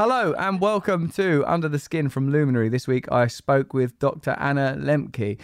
[0.00, 2.70] Hello and welcome to Under the Skin from Luminary.
[2.70, 4.30] This week I spoke with Dr.
[4.38, 5.38] Anna Lembke.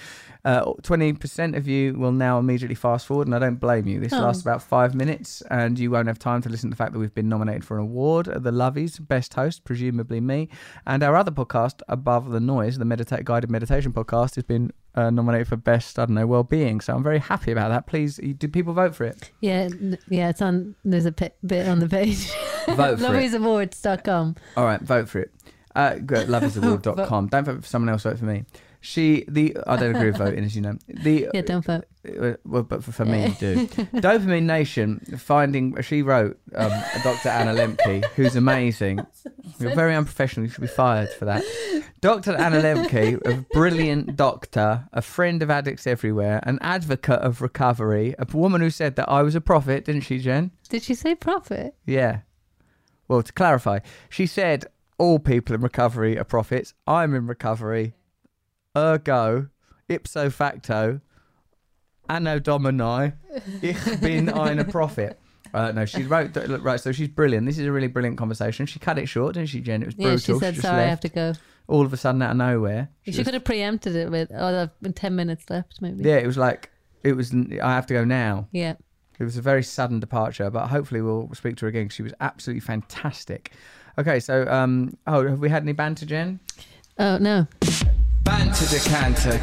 [0.47, 4.01] Uh, 20% of you will now immediately fast forward, and I don't blame you.
[4.01, 4.21] This Oh.
[4.21, 6.99] lasts about five minutes, and you won't have time to listen to the fact that
[6.99, 10.49] we've been nominated for an award at the Lovies, Best Host, presumably me.
[10.87, 15.11] And our other podcast, Above the Noise, the medita- guided meditation podcast, has been uh,
[15.11, 16.81] nominated for Best, I don't know, well-being.
[16.81, 17.87] So I'm very happy about that.
[17.87, 19.31] Please, did people vote for it?
[19.41, 19.69] Yeah,
[20.09, 20.75] yeah, it's on.
[20.85, 22.31] There's a bit on the page.
[22.67, 23.31] Vote for it.
[23.31, 24.35] Loviesawards.com.
[24.57, 25.31] All right, vote for it.
[25.77, 27.29] Uh, go loveisaward.com.
[27.29, 28.03] Don't vote for someone else.
[28.03, 28.45] Vote for me.
[28.87, 30.79] She the I don't agree with voting, as you know.
[30.87, 31.87] The Yeah, don't vote.
[32.09, 33.67] uh, well, but for, for me, do.
[33.67, 35.81] Dopamine Nation finding.
[35.83, 36.71] She wrote um,
[37.03, 37.31] Dr.
[37.31, 39.05] Anna Lembke, who's amazing.
[39.59, 40.47] You're very unprofessional.
[40.47, 41.43] You should be fired for that.
[42.01, 42.37] Dr.
[42.37, 48.27] Anna Lembke, a brilliant doctor, a friend of addicts everywhere, an advocate of recovery, a
[48.37, 50.53] woman who said that I was a prophet, didn't she, Jen?
[50.69, 51.75] Did she say prophet?
[51.85, 52.21] Yeah.
[53.09, 56.73] Well, to clarify, she said all people in recovery are prophets.
[56.87, 57.95] I'm in recovery.
[58.77, 59.49] Ergo,
[59.89, 61.01] ipso facto,
[62.09, 63.13] anno domini,
[63.63, 65.19] ich bin eine prophet.
[65.55, 66.79] Uh, no, she wrote right.
[66.81, 67.47] So she's brilliant.
[67.47, 68.67] This is a really brilliant conversation.
[68.67, 69.81] She cut it short, didn't she, Jen?
[69.83, 70.11] It was brutal.
[70.13, 71.33] Yeah, she said, just sorry, I have to go.
[71.69, 72.91] all of a sudden out of nowhere.
[73.05, 74.53] She, just- could have preempted it with, oh,
[74.83, 76.05] have 10 minutes left, maybe.
[76.05, 76.71] Yeah, it was like
[77.03, 77.33] it was.
[77.33, 78.49] I have to go now.
[78.53, 78.75] Yeah.
[79.19, 81.89] It was a very sudden departure, but hopefully we'll speak to her again.
[81.89, 83.53] She was absolutely fantastic.
[83.97, 86.39] Okay, so um, oh, have we had any banter, Jen?
[86.99, 87.47] Oh, no.
[88.27, 89.41] Banter decanter.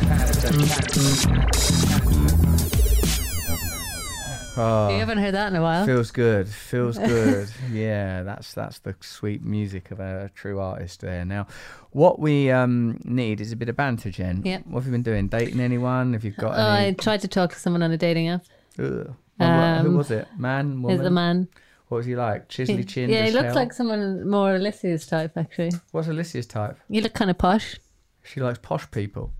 [4.56, 5.86] Oh, You haven't heard that in a while.
[5.86, 6.48] feels good.
[6.48, 7.50] Feels good.
[7.72, 11.26] yeah, that's that's the sweet music of a true artist there.
[11.26, 11.48] Now,
[11.92, 14.42] what we um, need is a bit of banter, Jen.
[14.46, 14.60] Yeah.
[14.66, 15.28] What have you been doing?
[15.28, 16.14] Dating anyone?
[16.14, 18.44] Have you got Oh, I tried to talk to someone on a dating app.
[18.78, 19.16] Ugh.
[19.40, 20.28] Who Um, was it?
[20.38, 21.00] Man, woman?
[21.00, 21.48] Is a man.
[21.88, 22.48] What was he like?
[22.50, 23.10] Chisely chin.
[23.10, 23.56] yeah, he as looks hell?
[23.56, 25.72] like someone more Alicia's type, actually.
[25.92, 26.78] What's Alicia's type?
[26.90, 27.78] You look kind of posh.
[28.24, 29.34] She likes posh people.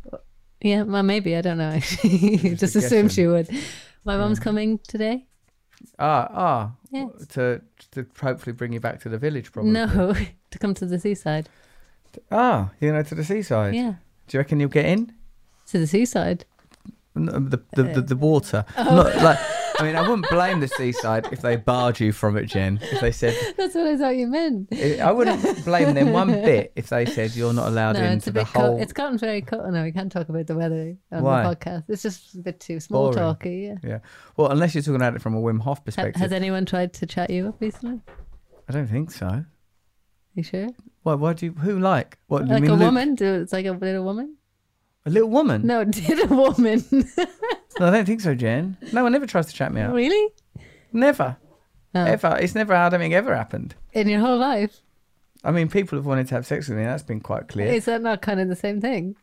[0.62, 1.36] Yeah, well, maybe.
[1.36, 2.38] I don't know, actually.
[2.38, 3.10] Just Just assume guessing.
[3.10, 3.50] she would.
[4.06, 5.26] My mum's coming today.
[6.00, 6.72] Ah, ah.
[6.92, 7.08] Yeah.
[7.30, 7.62] To
[7.92, 9.72] to hopefully bring you back to the village, probably.
[9.72, 10.14] No,
[10.52, 11.50] to come to the seaside.
[12.32, 13.74] Ah, you know, to the seaside.
[13.74, 13.96] Yeah,
[14.28, 15.14] Do you reckon you'll get in?
[15.68, 16.46] to the seaside.
[17.16, 18.66] No, The the, the, the water.
[18.78, 18.84] Oh.
[18.96, 19.40] Not like.
[19.80, 22.80] I mean, I wouldn't blame the seaside if they barred you from it, Jen.
[22.82, 24.72] If they said, That's what I thought you meant.
[24.74, 28.30] I wouldn't blame them one bit if they said you're not allowed No, it's into
[28.30, 28.48] a the bit.
[28.48, 28.76] whole.
[28.78, 29.42] Co- it's gotten very.
[29.42, 31.44] cold no, we can't talk about the weather on Why?
[31.44, 31.84] the podcast.
[31.90, 33.18] It's just a bit too small Boring.
[33.18, 33.56] talky.
[33.84, 33.90] Yeah.
[33.90, 34.00] yeah.
[34.38, 36.94] Well, unless you're talking about it from a Wim Hof Ha- perspective, has anyone tried
[36.94, 38.02] to chat you up recently?
[38.70, 39.44] I don't think so.
[40.36, 40.70] You sure?
[41.04, 41.16] Why?
[41.16, 41.52] Why do you?
[41.54, 42.18] Who like?
[42.28, 42.48] What?
[42.48, 43.16] you Like a woman?
[43.16, 44.38] Do it's like a little woman?
[45.06, 45.66] A little woman?
[45.68, 46.84] No, did a woman
[47.80, 48.78] No, I don't think so, Jen.
[48.92, 49.94] No one ever tries to chat me up.
[49.94, 50.32] really?
[50.92, 51.38] Never.
[51.94, 52.06] No.
[52.06, 52.38] Ever.
[52.40, 52.74] It's never.
[52.74, 53.76] I don't think ever happened.
[53.94, 54.82] In your whole life?
[55.44, 56.84] I mean, people have wanted to have sex with me.
[56.84, 57.68] That's been quite clear.
[57.68, 59.16] Is that not kind of the same thing?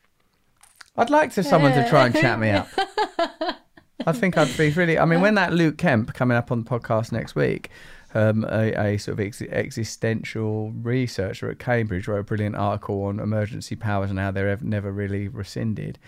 [0.96, 2.68] I'd like to someone to try and chat me up.
[4.06, 4.98] I think I'd be really.
[4.98, 7.70] I mean, when that Luke Kemp coming up on the podcast next week,
[8.14, 13.20] um, a, a sort of ex- existential researcher at Cambridge wrote a brilliant article on
[13.20, 15.98] emergency powers and how they're ev- never really rescinded.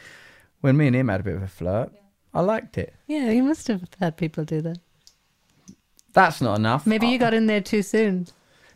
[0.61, 1.93] When me and him had a bit of a flirt,
[2.35, 2.95] I liked it.
[3.07, 4.79] Yeah, you must have had people do that.
[6.13, 6.87] That's not enough.
[6.87, 8.27] Maybe you got in there too soon.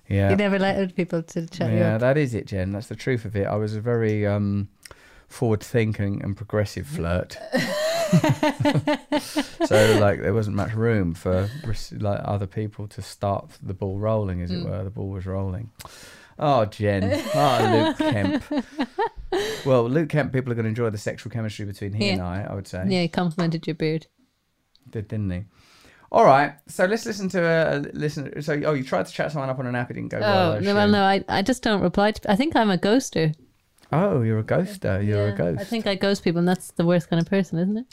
[0.08, 0.30] Yeah.
[0.30, 2.72] You never allowed people to chat you Yeah, that is it, Jen.
[2.72, 3.46] That's the truth of it.
[3.46, 4.68] I was a very um,
[5.28, 7.36] forward-thinking and progressive flirt.
[9.66, 11.48] so, like, there wasn't much room for
[11.92, 14.64] like other people to start the ball rolling, as it Mm.
[14.70, 14.84] were.
[14.84, 15.70] The ball was rolling.
[16.38, 17.04] Oh, Jen.
[17.34, 18.44] Oh, Luke Kemp.
[19.64, 22.46] Well, Luke Kemp, people are going to enjoy the sexual chemistry between he and I.
[22.48, 24.06] I would say, Yeah, he complimented your beard.
[24.90, 25.44] did didn't he?
[26.12, 28.40] All right, so let's listen to a listen.
[28.40, 30.52] So, oh, you tried to chat someone up on an app, it didn't go well.
[30.52, 32.30] Oh, no, well, no, I, I just don't reply to.
[32.30, 33.34] I think I'm a ghoster.
[33.92, 35.04] Oh, you're a ghoster.
[35.06, 35.60] You're Yeah, a ghost.
[35.60, 37.86] I think I ghost people, and that's the worst kind of person, isn't it?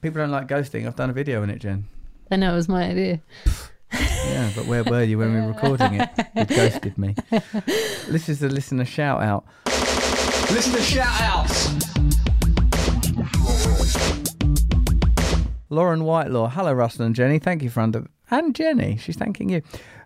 [0.00, 0.86] People don't like ghosting.
[0.86, 1.86] I've done a video on it, Jen.
[2.30, 3.20] I know it was my idea.
[3.92, 6.08] Yeah, but where were you when we were recording it?
[6.36, 7.16] You ghosted me.
[8.08, 9.44] This is the listener shout out.
[10.52, 11.50] Listener shout out.
[15.70, 16.50] Lauren Whitelaw.
[16.50, 17.40] Hello, Russell and Jenny.
[17.40, 18.96] Thank you for under and Jenny.
[18.96, 19.62] She's thanking you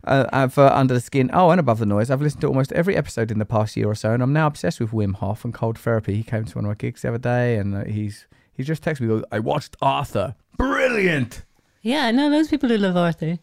[0.06, 1.30] uh, uh, for under the skin.
[1.32, 2.10] Oh, and above the noise.
[2.10, 4.46] I've listened to almost every episode in the past year or so, and I'm now
[4.46, 6.14] obsessed with Wim Hof and cold therapy.
[6.14, 8.82] He came to one of my gigs the other day, and uh, he's he just
[8.82, 9.22] texted me.
[9.32, 10.34] I watched Arthur.
[10.56, 11.44] Brilliant.
[11.82, 13.26] Yeah, I know those people who love Arthur.
[13.26, 13.40] It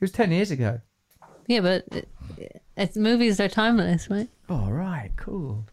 [0.00, 0.80] was ten years ago.
[1.46, 2.08] Yeah, but it,
[2.76, 4.28] it's movies are timeless, right?
[4.48, 5.66] All right, cool.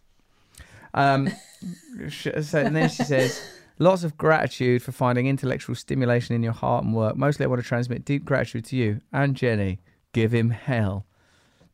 [0.93, 1.29] Um,
[2.09, 3.41] so, and then she says,
[3.83, 7.15] lots of gratitude for finding intellectual stimulation in your heart and work.
[7.15, 9.79] Mostly, I want to transmit deep gratitude to you and Jenny.
[10.13, 11.05] Give him hell.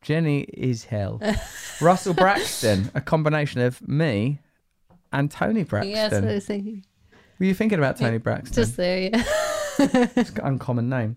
[0.02, 1.20] Jenny is hell.
[1.80, 4.40] Russell Braxton, a combination of me
[5.12, 5.92] and Toni Braxton.
[5.94, 6.84] Yeah, what I was thinking.
[7.38, 8.54] Were you thinking about Toni Braxton?
[8.54, 9.24] Just there, yeah.
[9.78, 11.16] It's got an uncommon name.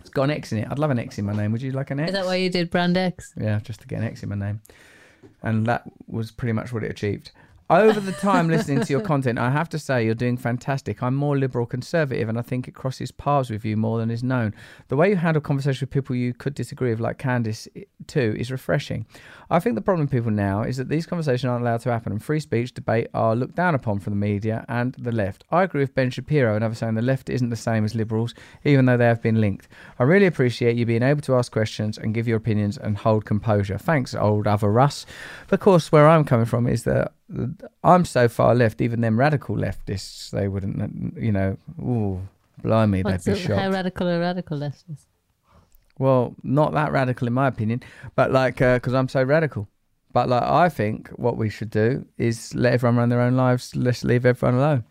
[0.00, 0.68] It's got an X in it.
[0.70, 1.52] I'd love an X in my name.
[1.52, 2.10] Would you like an X?
[2.10, 3.32] Is that why you did Brand X?
[3.40, 4.60] Yeah, just to get an X in my name.
[5.42, 7.30] And that was pretty much what it achieved.
[7.70, 11.02] Over the time listening to your content, I have to say you're doing fantastic.
[11.02, 14.22] I'm more liberal conservative, and I think it crosses paths with you more than is
[14.22, 14.54] known.
[14.88, 17.66] The way you handle conversations with people you could disagree with, like Candace,
[18.06, 19.06] too, is refreshing.
[19.48, 22.12] I think the problem with people now is that these conversations aren't allowed to happen,
[22.12, 25.44] and free speech debate are looked down upon from the media and the left.
[25.50, 28.34] I agree with Ben Shapiro and others saying the left isn't the same as liberals,
[28.64, 29.68] even though they have been linked.
[29.98, 33.24] I really appreciate you being able to ask questions and give your opinions and hold
[33.24, 33.78] composure.
[33.78, 35.06] Thanks, old other Russ.
[35.50, 37.12] Of course, where I'm coming from is that
[37.82, 42.20] I'm so far left, even them radical leftists, they wouldn't, you know, ooh,
[42.62, 45.06] blimey, What's they'd be it, how radical are radical leftists?
[45.98, 47.82] Well, not that radical in my opinion,
[48.14, 49.68] but like uh, because I'm so radical.
[50.12, 53.74] But like I think what we should do is let everyone run their own lives.
[53.74, 54.84] Let's leave everyone alone.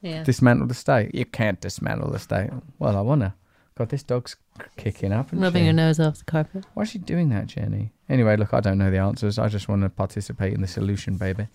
[0.00, 0.22] Yeah.
[0.22, 1.14] Dismantle the state.
[1.14, 2.50] You can't dismantle the state.
[2.78, 3.34] Well, I wanna.
[3.78, 4.34] God, this dog's
[4.76, 5.28] kicking up.
[5.28, 5.66] isn't Rubbing she?
[5.66, 6.64] your nose off the carpet.
[6.74, 7.92] Why is she doing that, Jenny?
[8.08, 9.38] Anyway, look, I don't know the answers.
[9.38, 11.46] I just want to participate in the solution, baby.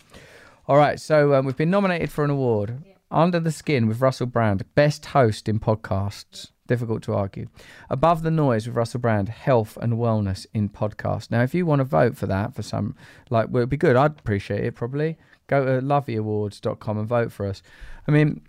[0.69, 2.81] All right, so um, we've been nominated for an award.
[3.11, 6.51] Under the Skin with Russell Brand, Best Host in Podcasts.
[6.65, 7.47] Difficult to argue.
[7.89, 11.29] Above the Noise with Russell Brand, Health and Wellness in Podcast.
[11.29, 12.95] Now, if you want to vote for that, for some,
[13.29, 13.97] like, well, it'd be good.
[13.97, 15.17] I'd appreciate it probably.
[15.47, 17.61] Go to loveyAwards.com and vote for us.
[18.07, 18.41] I mean,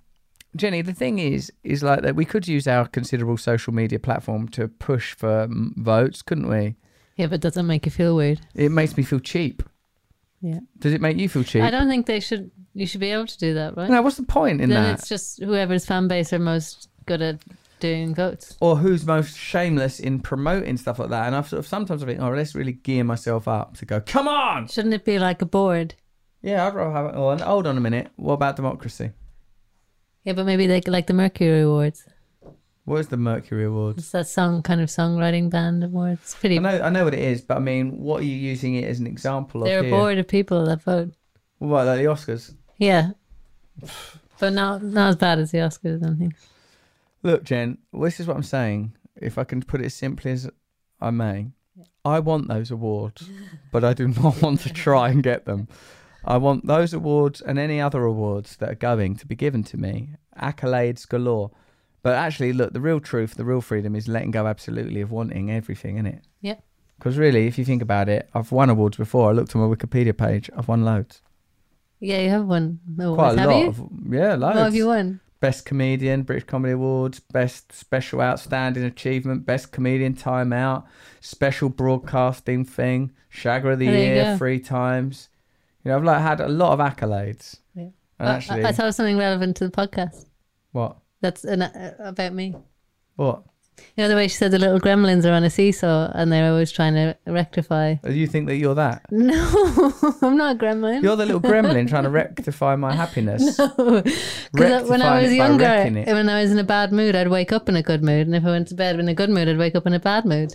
[0.57, 4.49] Jenny, the thing is, is like that we could use our considerable social media platform
[4.51, 6.77] to push for votes, couldn't we?
[7.17, 8.41] Yeah, but doesn't make you feel weird?
[8.55, 9.63] It makes me feel cheap.
[10.41, 10.61] Yeah.
[10.79, 11.63] Does it make you feel cheap?
[11.63, 12.51] I don't think they should.
[12.75, 13.89] You should be able to do that, right?
[13.89, 14.99] No, what's the point in then that?
[14.99, 17.39] it's just whoever's fan base are most good at
[17.81, 18.57] doing votes.
[18.61, 21.27] Or who's most shameless in promoting stuff like that?
[21.27, 24.01] And I've sort of sometimes I think, oh, let's really gear myself up to go.
[24.01, 24.67] Come on!
[24.67, 25.95] Shouldn't it be like a board?
[26.43, 27.13] Yeah, I'd rather have it.
[27.15, 28.11] Oh, and hold on a minute.
[28.17, 29.13] What about democracy?
[30.25, 32.05] Yeah, but maybe like like the Mercury Awards.
[32.85, 33.99] What is the Mercury Awards?
[33.99, 36.21] It's that song kind of songwriting band awards.
[36.23, 36.59] It's pretty.
[36.59, 38.85] I know, I know what it is, but I mean, what are you using it
[38.85, 39.95] as an example of They're here?
[39.95, 41.15] a board of people that vote.
[41.59, 42.55] What, like the Oscars?
[42.77, 43.11] Yeah,
[44.39, 46.03] but not not as bad as the Oscars.
[46.03, 46.35] I don't think.
[47.23, 48.95] Look, Jen, this is what I'm saying.
[49.17, 50.51] If I can put it as simply as
[51.01, 51.53] I may,
[52.05, 53.31] I want those awards,
[53.73, 55.69] but I do not want to try and get them.
[56.27, 59.77] I want those awards and any other awards that are going to be given to
[59.77, 60.11] me,
[60.41, 61.51] accolades galore.
[62.03, 65.51] But actually, look, the real truth, the real freedom is letting go absolutely of wanting
[65.51, 66.23] everything, in it?
[66.43, 66.63] Yep.
[66.99, 69.31] Because really, if you think about it, I've won awards before.
[69.31, 70.51] I looked on my Wikipedia page.
[70.57, 71.23] I've won loads.
[72.01, 72.81] Yeah, you have won.
[72.99, 73.59] awards, Quite a have lot.
[73.59, 73.69] you?
[73.69, 74.57] Of, yeah, loads.
[74.57, 75.21] What have you won?
[75.41, 80.87] Best Comedian, British Comedy Awards, Best Special Outstanding Achievement, Best Comedian Time Out,
[81.21, 85.29] Special Broadcasting Thing, Shagger of the There Year three times.
[85.85, 87.59] You know, I've like had a lot of accolades.
[87.75, 87.89] Yeah.
[88.19, 90.27] And actually, I, it something relevant to the podcast.
[90.73, 90.97] what?
[91.21, 92.55] That's an, uh, about me.
[93.17, 93.45] What?
[93.97, 96.51] You know the way she said the little gremlins are on a seesaw and they're
[96.51, 97.95] always trying to rectify.
[97.95, 99.03] Do you think that you're that?
[99.11, 99.93] No,
[100.23, 101.03] I'm not a gremlin.
[101.03, 103.57] You're the little gremlin trying to rectify my happiness.
[103.57, 107.69] Because when I was younger, when I was in a bad mood, I'd wake up
[107.69, 109.59] in a good mood, and if I went to bed in a good mood, I'd
[109.59, 110.55] wake up in a bad mood.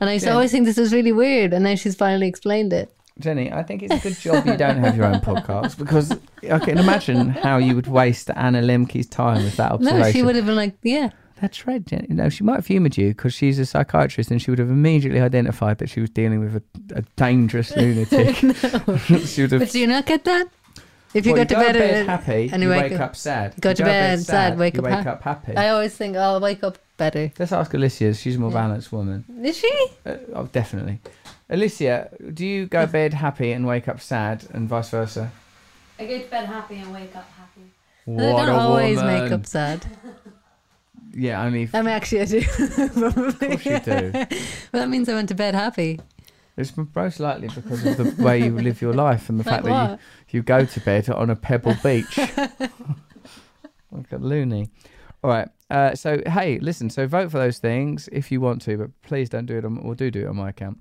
[0.00, 2.72] And I used to always think this was really weird, and now she's finally explained
[2.72, 2.92] it.
[3.20, 6.12] Jenny, I think it's a good job you don't have your own podcast because
[6.48, 10.00] I can imagine how you would waste Anna Lembke's time with that observation.
[10.06, 12.06] No, she would have been like, "Yeah, That's right, Jenny.
[12.10, 15.20] No, she might have humoured you because she's a psychiatrist and she would have immediately
[15.20, 16.62] identified that she was dealing with a,
[16.98, 18.36] a dangerous lunatic.
[19.26, 19.60] she would have.
[19.60, 20.48] but do you not get that?
[21.14, 23.54] If you Well, go to bed, bed happy, and you you wake, wake up, sad.
[23.60, 25.56] go You to to bed sad, wake you up wake ha- up happy.
[25.56, 28.12] I always think, "Oh, I'll wake up better." Let's ask Alicia.
[28.14, 28.60] She's a more Yeah.
[28.62, 29.24] balanced woman.
[29.42, 29.72] Is she?
[30.04, 31.00] Uh, oh, definitely.
[31.50, 35.30] Alicia, do you go to bed happy and wake up sad, and vice versa?
[35.98, 37.62] I go to bed happy and wake up happy.
[38.04, 39.22] What I don't a always woman.
[39.22, 39.84] make up sad.
[41.14, 41.62] Yeah, only.
[41.62, 42.42] If, I mean, actually, I do.
[42.92, 43.30] Probably.
[43.30, 44.10] of course you do.
[44.12, 44.26] Well,
[44.82, 45.98] that means I went to bed happy.
[46.56, 49.64] It's most likely because of the way you live your life and the Like fact
[49.64, 49.92] that
[50.28, 52.18] you, you go to bed on a pebble beach.
[52.18, 54.68] like a loony.
[55.24, 55.48] All right.
[55.70, 56.90] Uh, so, hey, listen.
[56.90, 59.78] So, vote for those things if you want to, but please don't do it on,
[59.78, 60.78] or do do it on my account.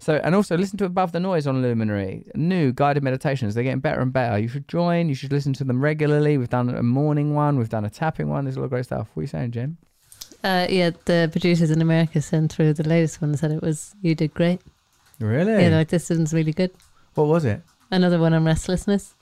[0.00, 2.24] So, and also listen to Above the Noise on Luminary.
[2.34, 3.54] New guided meditations.
[3.54, 4.38] They're getting better and better.
[4.38, 5.08] You should join.
[5.08, 6.38] You should listen to them regularly.
[6.38, 7.58] We've done a morning one.
[7.58, 8.44] We've done a tapping one.
[8.44, 9.08] There's a lot of great stuff.
[9.14, 9.76] What are you saying, Jim?
[10.44, 13.96] Uh, yeah, the producers in America sent through the latest one and said it was
[14.00, 14.60] you did great.
[15.18, 15.60] Really?
[15.64, 16.70] Yeah, like this one's really good.
[17.14, 17.60] what was it?
[17.90, 19.14] Another one on restlessness.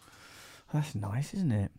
[0.74, 1.70] That's nice, isn't it?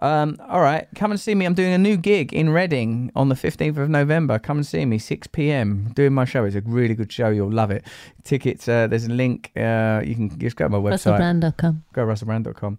[0.00, 1.44] Um, all right, come and see me.
[1.44, 4.38] I'm doing a new gig in Reading on the 15th of November.
[4.38, 5.92] Come and see me, 6 p.m.
[5.94, 6.44] Doing my show.
[6.44, 7.28] It's a really good show.
[7.28, 7.84] You'll love it.
[8.24, 8.66] Tickets.
[8.66, 9.52] Uh, there's a link.
[9.56, 11.18] Uh, you can just go to my website.
[11.18, 11.84] RussellBrand.com.
[11.92, 12.78] Go to russellbrand.com.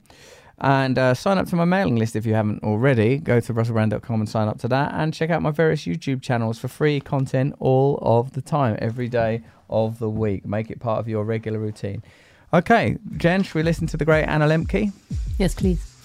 [0.64, 3.18] And uh, sign up to my mailing list if you haven't already.
[3.18, 4.94] Go to russellbrand.com and sign up to that.
[4.94, 9.10] And check out my various YouTube channels for free content all of the time, every
[9.10, 10.46] day of the week.
[10.46, 12.04] Make it part of your regular routine.
[12.54, 14.92] Okay, Jen, should we listen to the great Anna Lembke?
[15.40, 15.91] Yes, please.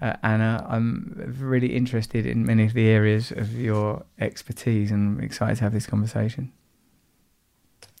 [0.00, 0.66] uh, Anna.
[0.68, 5.64] I'm really interested in many of the areas of your expertise and I'm excited to
[5.64, 6.52] have this conversation.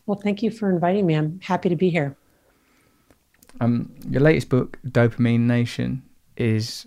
[0.06, 1.14] Well, thank you for inviting me.
[1.14, 2.16] I'm happy to be here.
[3.60, 6.02] Um, your latest book, Dopamine Nation,
[6.36, 6.86] is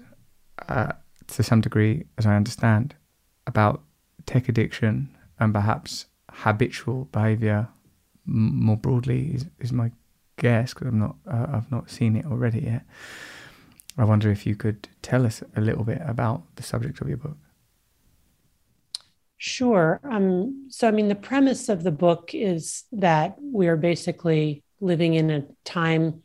[0.70, 0.94] uh,
[1.28, 2.96] to some degree, as I understand,
[3.46, 3.84] about
[4.26, 7.68] tech addiction and perhaps habitual behaviour
[8.28, 9.32] m- more broadly.
[9.34, 9.92] Is, is my
[10.38, 12.84] guess because I'm not, uh, I've not seen it already yet.
[13.98, 17.18] I wonder if you could tell us a little bit about the subject of your
[17.18, 17.38] book.
[19.38, 20.00] Sure.
[20.04, 25.16] Um, so, I mean, the premise of the book is that we are basically living
[25.16, 26.22] in a time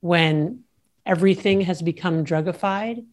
[0.00, 0.64] when
[1.06, 3.04] everything has become drugified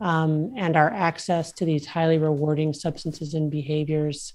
[0.00, 4.34] um, and our access to these highly rewarding substances and behaviors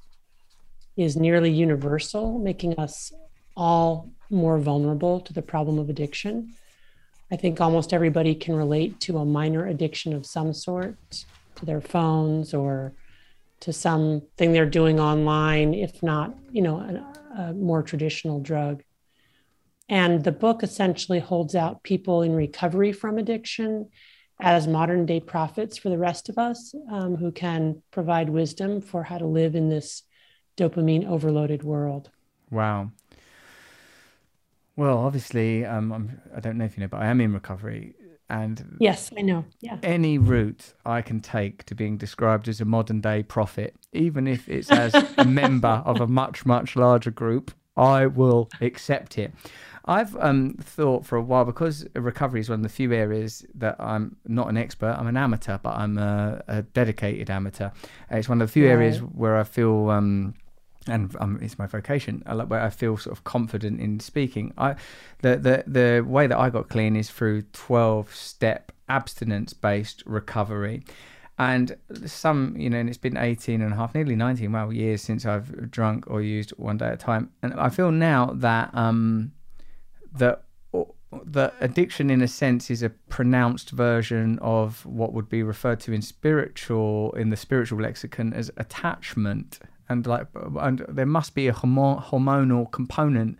[0.98, 3.12] is nearly universal, making us
[3.55, 6.53] all more vulnerable to the problem of addiction.
[7.33, 11.25] I think almost everybody can relate to a minor addiction of some sort
[11.55, 12.93] to their phones or
[13.61, 18.83] to something they're doing online, if not, you know, a, a more traditional drug.
[19.89, 23.89] And the book essentially holds out people in recovery from addiction
[24.39, 29.01] as modern day prophets for the rest of us um, who can provide wisdom for
[29.01, 30.03] how to live in this
[30.55, 32.11] dopamine overloaded world.
[32.51, 32.91] Wow.
[34.75, 37.95] Well, obviously, um, I'm, I don't know if you know, but I am in recovery.
[38.29, 39.45] And Yes, I know.
[39.59, 39.77] Yeah.
[39.83, 44.49] any route I can take to being described as a modern day prophet, even if
[44.49, 49.33] it's as a member of a much, much larger group, I will accept it.
[49.85, 53.75] I've um, thought for a while because recovery is one of the few areas that
[53.79, 54.95] I'm not an expert.
[54.97, 57.69] I'm an amateur, but I'm a, a dedicated amateur.
[58.09, 60.35] It's one of the few areas where I feel, um,
[60.87, 64.53] and um, it's my vocation, I where I feel sort of confident in speaking.
[64.57, 64.75] I,
[65.21, 70.83] the the the way that I got clean is through twelve step abstinence based recovery.
[71.39, 71.75] And
[72.05, 75.25] some, you know, and it's been 18 and a half, nearly 19, wow, years since
[75.25, 77.31] I've drunk or used one day at a time.
[77.41, 79.31] And I feel now that um,
[80.13, 80.43] that
[81.25, 85.93] the addiction in a sense is a pronounced version of what would be referred to
[85.93, 89.59] in spiritual in the spiritual lexicon as attachment
[89.89, 90.27] and like
[90.59, 93.37] and there must be a hormo- hormonal component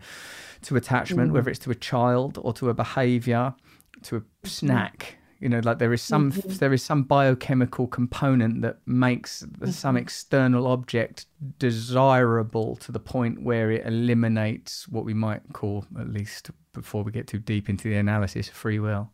[0.62, 1.34] to attachment mm.
[1.34, 3.54] whether it's to a child or to a behavior
[4.02, 5.18] to a snack.
[5.40, 6.56] You know like there is some mm-hmm.
[6.56, 9.70] there is some biochemical component that makes mm-hmm.
[9.70, 11.26] some external object
[11.58, 17.12] desirable to the point where it eliminates what we might call at least before we
[17.12, 19.10] get too deep into the analysis free will.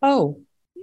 [0.00, 0.40] Oh,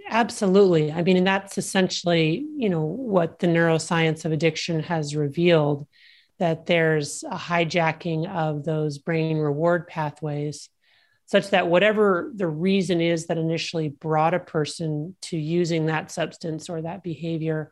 [0.10, 0.92] absolutely.
[0.92, 5.88] I mean, and that's essentially, you know, what the neuroscience of addiction has revealed
[6.40, 10.70] that there's a hijacking of those brain reward pathways
[11.26, 16.70] such that whatever the reason is that initially brought a person to using that substance
[16.70, 17.72] or that behavior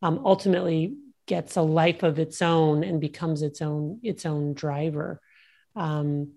[0.00, 0.94] um, ultimately
[1.26, 5.20] gets a life of its own and becomes its own its own driver
[5.76, 6.32] um,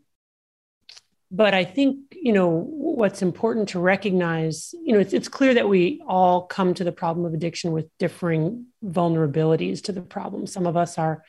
[1.36, 4.74] but I think you know what's important to recognize.
[4.82, 7.90] You know, it's it's clear that we all come to the problem of addiction with
[8.00, 10.48] differing vulnerabilities to the problem.
[10.48, 11.24] Some of us are,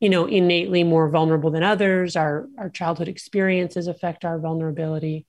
[0.00, 2.14] you know, innately more vulnerable than others.
[2.14, 5.26] Our our childhood experiences affect our vulnerability.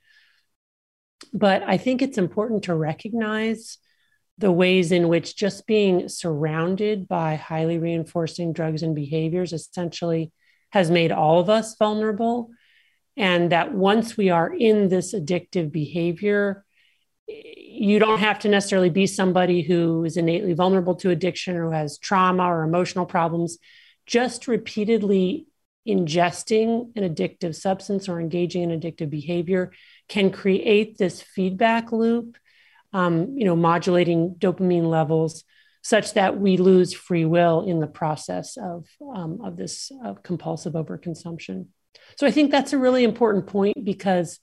[1.33, 3.77] But I think it's important to recognize
[4.37, 10.33] the ways in which just being surrounded by highly reinforcing drugs and behaviors essentially
[10.71, 12.49] has made all of us vulnerable
[13.15, 16.65] and that once we are in this addictive behavior
[17.27, 21.97] you don't have to necessarily be somebody who is innately vulnerable to addiction or has
[21.97, 23.57] trauma or emotional problems
[24.05, 25.47] just repeatedly
[25.87, 29.71] ingesting an addictive substance or engaging in addictive behavior
[30.07, 32.37] can create this feedback loop
[32.93, 35.43] um, you know modulating dopamine levels
[35.83, 40.73] such that we lose free will in the process of, um, of this uh, compulsive
[40.73, 41.67] overconsumption.
[42.17, 44.39] So I think that's a really important point because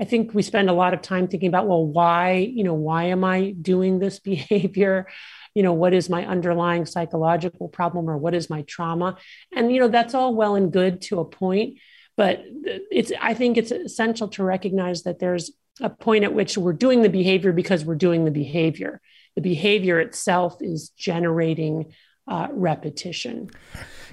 [0.00, 3.04] I think we spend a lot of time thinking about, well, why, you know, why
[3.04, 5.06] am I doing this behavior?
[5.54, 9.16] You know, what is my underlying psychological problem or what is my trauma?
[9.54, 11.78] And, you know, that's all well and good to a point.
[12.16, 12.44] But
[12.90, 17.02] it's, I think it's essential to recognize that there's a point at which we're doing
[17.02, 19.00] the behavior because we're doing the behavior.
[19.36, 21.92] The behavior itself is generating
[22.28, 23.50] uh, repetition.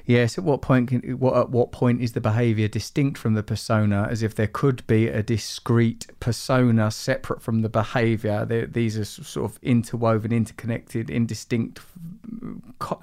[0.10, 0.39] Yes.
[0.39, 0.89] At what point?
[0.89, 4.08] Can, what at what point is the behaviour distinct from the persona?
[4.10, 8.44] As if there could be a discrete persona separate from the behaviour.
[8.44, 11.82] These are sort of interwoven, interconnected, indistinct,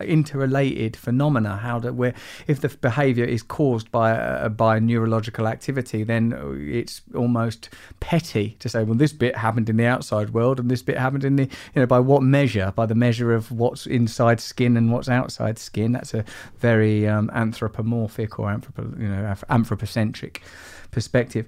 [0.00, 1.58] interrelated phenomena.
[1.58, 2.12] How do we?
[2.48, 7.68] If the behaviour is caused by a, by neurological activity, then uh, it's almost
[8.00, 11.22] petty to say, well, this bit happened in the outside world, and this bit happened
[11.22, 12.72] in the you know by what measure?
[12.74, 15.92] By the measure of what's inside skin and what's outside skin.
[15.92, 16.24] That's a
[16.58, 20.42] very um, anthropomorphic or anthropo, you know anthropocentric
[20.90, 21.46] perspective.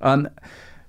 [0.00, 0.28] Um,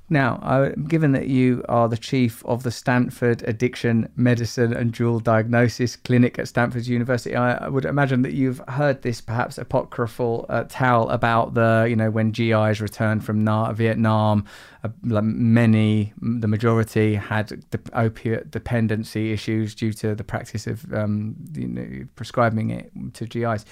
[0.10, 5.20] now, uh, given that you are the chief of the Stanford Addiction Medicine and Dual
[5.20, 10.64] Diagnosis Clinic at Stanford University, I would imagine that you've heard this perhaps apocryphal uh,
[10.68, 14.46] tale about the, you know, when GIs returned from Na- Vietnam,
[14.84, 14.90] uh,
[15.22, 21.68] many, the majority had the opiate dependency issues due to the practice of um, you
[21.68, 23.66] know, prescribing it to GIs.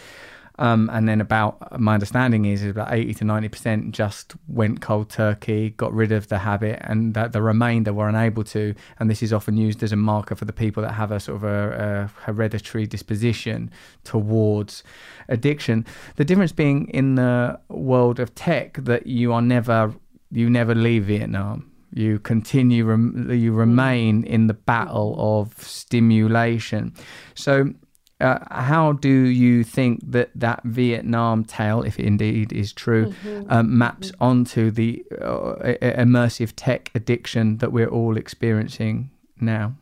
[0.60, 4.82] Um, and then about my understanding is, is about 80 to 90 percent just went
[4.82, 8.74] cold turkey, got rid of the habit, and that the remainder were unable to.
[9.00, 11.38] And this is often used as a marker for the people that have a sort
[11.38, 13.72] of a, a hereditary disposition
[14.04, 14.84] towards
[15.28, 15.86] addiction.
[16.16, 19.94] The difference being in the world of tech that you are never
[20.32, 22.86] you never leave Vietnam you continue
[23.34, 26.94] you remain in the battle of stimulation
[27.34, 27.74] so
[28.20, 33.52] uh, how do you think that that Vietnam tale, if it indeed is true, mm-hmm.
[33.52, 34.24] um, maps mm-hmm.
[34.24, 39.76] onto the uh, immersive tech addiction that we're all experiencing now?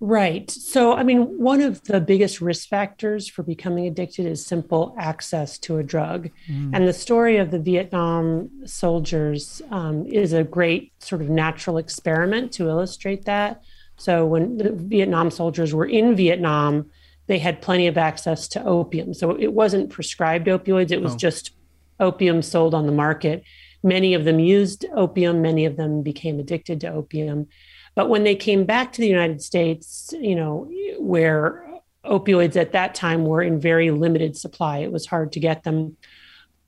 [0.00, 0.48] Right.
[0.48, 5.58] So, I mean, one of the biggest risk factors for becoming addicted is simple access
[5.58, 6.30] to a drug.
[6.48, 6.70] Mm.
[6.72, 12.52] And the story of the Vietnam soldiers um, is a great sort of natural experiment
[12.52, 13.62] to illustrate that.
[13.98, 16.90] So when the Vietnam soldiers were in Vietnam,
[17.26, 19.12] they had plenty of access to opium.
[19.12, 21.18] So it wasn't prescribed opioids, it was oh.
[21.18, 21.52] just
[22.00, 23.42] opium sold on the market.
[23.82, 27.48] Many of them used opium, many of them became addicted to opium.
[27.94, 31.68] But when they came back to the United States, you know, where
[32.04, 35.96] opioids at that time were in very limited supply, it was hard to get them.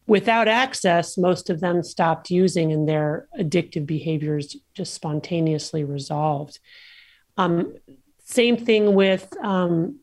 [0.07, 6.59] Without access, most of them stopped using and their addictive behaviors just spontaneously resolved.
[7.41, 7.75] Um,
[8.23, 10.01] same thing with, um,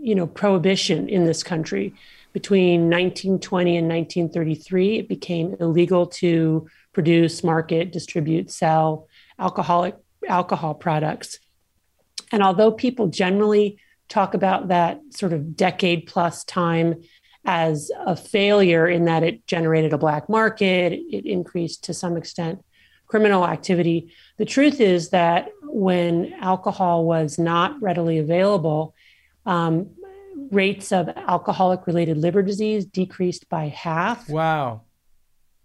[0.00, 1.92] you know, prohibition in this country.
[2.32, 9.08] Between 1920 and 1933, it became illegal to produce, market, distribute, sell
[9.40, 9.96] alcoholic
[10.28, 11.40] alcohol products.
[12.30, 17.02] And although people generally talk about that sort of decade plus time
[17.44, 22.62] as a failure in that it generated a black market, it increased to some extent
[23.08, 24.12] criminal activity.
[24.36, 28.94] The truth is that when alcohol was not readily available,
[29.46, 29.90] um,
[30.50, 34.28] rates of alcoholic related liver disease decreased by half.
[34.28, 34.82] Wow.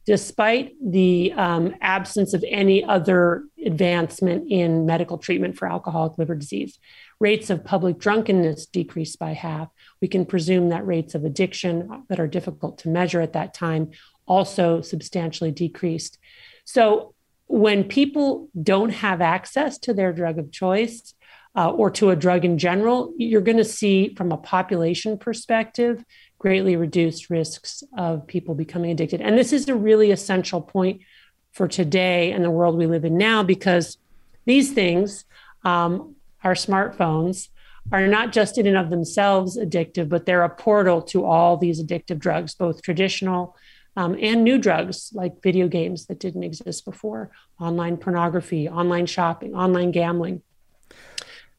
[0.05, 6.77] Despite the um, absence of any other advancement in medical treatment for alcoholic liver disease,
[7.19, 9.69] rates of public drunkenness decreased by half.
[10.01, 13.91] We can presume that rates of addiction that are difficult to measure at that time
[14.25, 16.17] also substantially decreased.
[16.65, 17.12] So,
[17.53, 21.13] when people don't have access to their drug of choice
[21.55, 26.03] uh, or to a drug in general, you're going to see, from a population perspective,
[26.39, 29.21] greatly reduced risks of people becoming addicted.
[29.21, 31.01] And this is a really essential point
[31.51, 33.99] for today and the world we live in now because
[34.45, 35.23] these things,
[35.63, 37.49] um, our smartphones,
[37.91, 41.83] are not just in and of themselves addictive, but they're a portal to all these
[41.83, 43.55] addictive drugs, both traditional
[43.95, 49.53] um, and new drugs like video games that didn't exist before, online pornography, online shopping,
[49.55, 50.41] online gambling.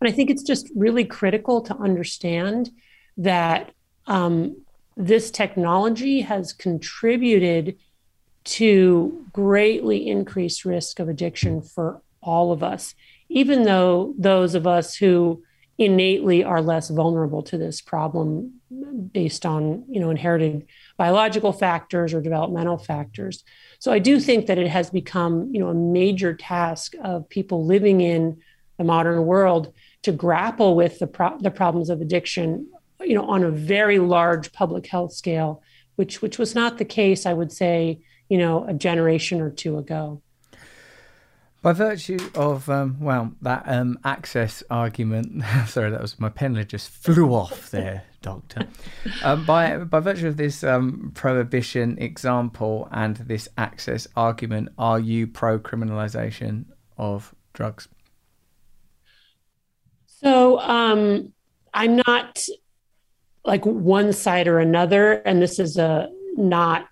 [0.01, 2.70] And I think it's just really critical to understand
[3.16, 3.73] that
[4.07, 4.57] um,
[4.97, 7.77] this technology has contributed
[8.44, 12.94] to greatly increased risk of addiction for all of us,
[13.29, 15.42] even though those of us who
[15.79, 18.61] innately are less vulnerable to this problem
[19.12, 23.44] based on you know inherited biological factors or developmental factors
[23.78, 27.66] so i do think that it has become you know a major task of people
[27.66, 28.38] living in
[28.78, 32.68] the modern world to grapple with the pro- the problems of addiction,
[33.00, 35.62] you know, on a very large public health scale,
[35.96, 39.78] which which was not the case, I would say, you know, a generation or two
[39.78, 40.22] ago.
[41.64, 45.42] By virtue of um, well, that um, access argument.
[45.66, 48.68] sorry, that was my pen just flew off there, Doctor.
[49.22, 55.27] Um, by by virtue of this um, prohibition example and this access argument, are you
[55.27, 56.66] pro criminalisation
[56.98, 57.88] of drugs?
[60.05, 61.33] So um,
[61.72, 62.44] I'm not
[63.46, 66.90] like one side or another, and this is a not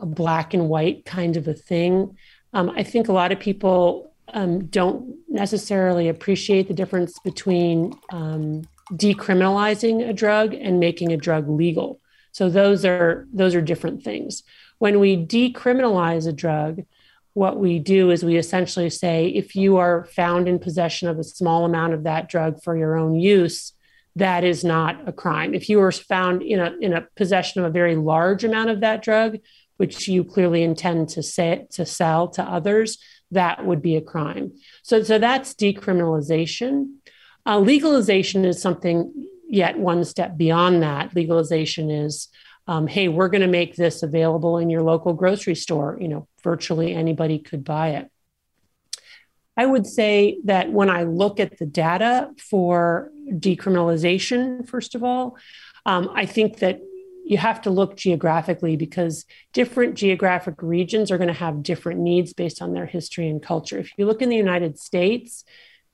[0.00, 2.16] a black and white kind of a thing.
[2.52, 8.62] Um, I think a lot of people um, don't necessarily appreciate the difference between um,
[8.92, 12.00] decriminalizing a drug and making a drug legal.
[12.32, 14.42] So those are those are different things.
[14.78, 16.82] When we decriminalize a drug,
[17.34, 21.24] what we do is we essentially say if you are found in possession of a
[21.24, 23.72] small amount of that drug for your own use,
[24.16, 25.54] that is not a crime.
[25.54, 28.80] If you are found in a in a possession of a very large amount of
[28.80, 29.38] that drug,
[29.76, 32.98] which you clearly intend to say to sell to others,
[33.32, 34.52] that would be a crime.
[34.82, 36.96] So, so that's decriminalization.
[37.44, 41.14] Uh, legalization is something yet one step beyond that.
[41.14, 42.28] Legalization is,
[42.66, 45.98] um, hey, we're going to make this available in your local grocery store.
[46.00, 48.10] You know, virtually anybody could buy it.
[49.56, 55.36] I would say that when I look at the data for decriminalization, first of all,
[55.84, 56.80] um, I think that
[57.24, 62.32] you have to look geographically because different geographic regions are going to have different needs
[62.32, 63.78] based on their history and culture.
[63.78, 65.44] If you look in the United States,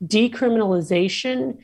[0.04, 1.58] decriminalization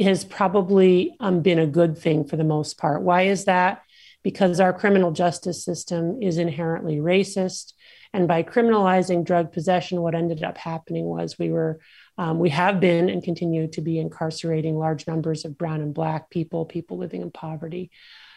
[0.00, 3.02] has probably um, been a good thing for the most part.
[3.02, 3.82] Why is that?
[4.22, 7.74] Because our criminal justice system is inherently racist.
[8.12, 11.80] And by criminalizing drug possession, what ended up happening was we were,
[12.16, 16.30] um, we have been and continue to be incarcerating large numbers of brown and black
[16.30, 17.90] people, people living in poverty.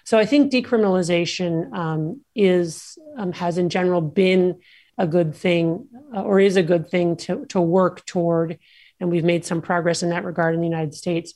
[0.08, 4.62] So I think decriminalization um, is um, has in general been
[4.98, 8.58] a good thing, uh, or is a good thing to to work toward,
[9.02, 11.34] and we've made some progress in that regard in the United States.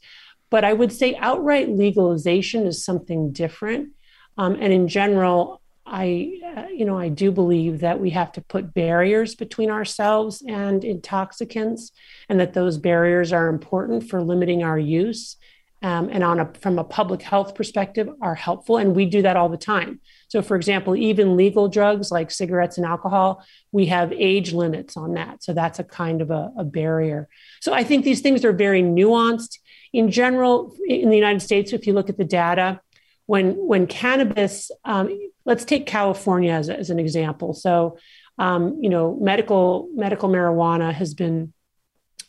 [0.49, 3.89] But I would say outright legalization is something different,
[4.37, 8.41] um, and in general, I, uh, you know, I do believe that we have to
[8.41, 11.91] put barriers between ourselves and intoxicants,
[12.29, 15.35] and that those barriers are important for limiting our use
[15.83, 19.35] um, and on a from a public health perspective are helpful and we do that
[19.35, 19.99] all the time.
[20.27, 25.15] So for example even legal drugs like cigarettes and alcohol we have age limits on
[25.15, 25.43] that.
[25.43, 27.27] So that's a kind of a, a barrier.
[27.61, 29.57] So i think these things are very nuanced.
[29.93, 32.79] In general in the united states if you look at the data
[33.25, 35.09] when when cannabis um,
[35.45, 37.53] let's take california as, as an example.
[37.53, 37.97] So
[38.37, 41.53] um, you know medical medical marijuana has been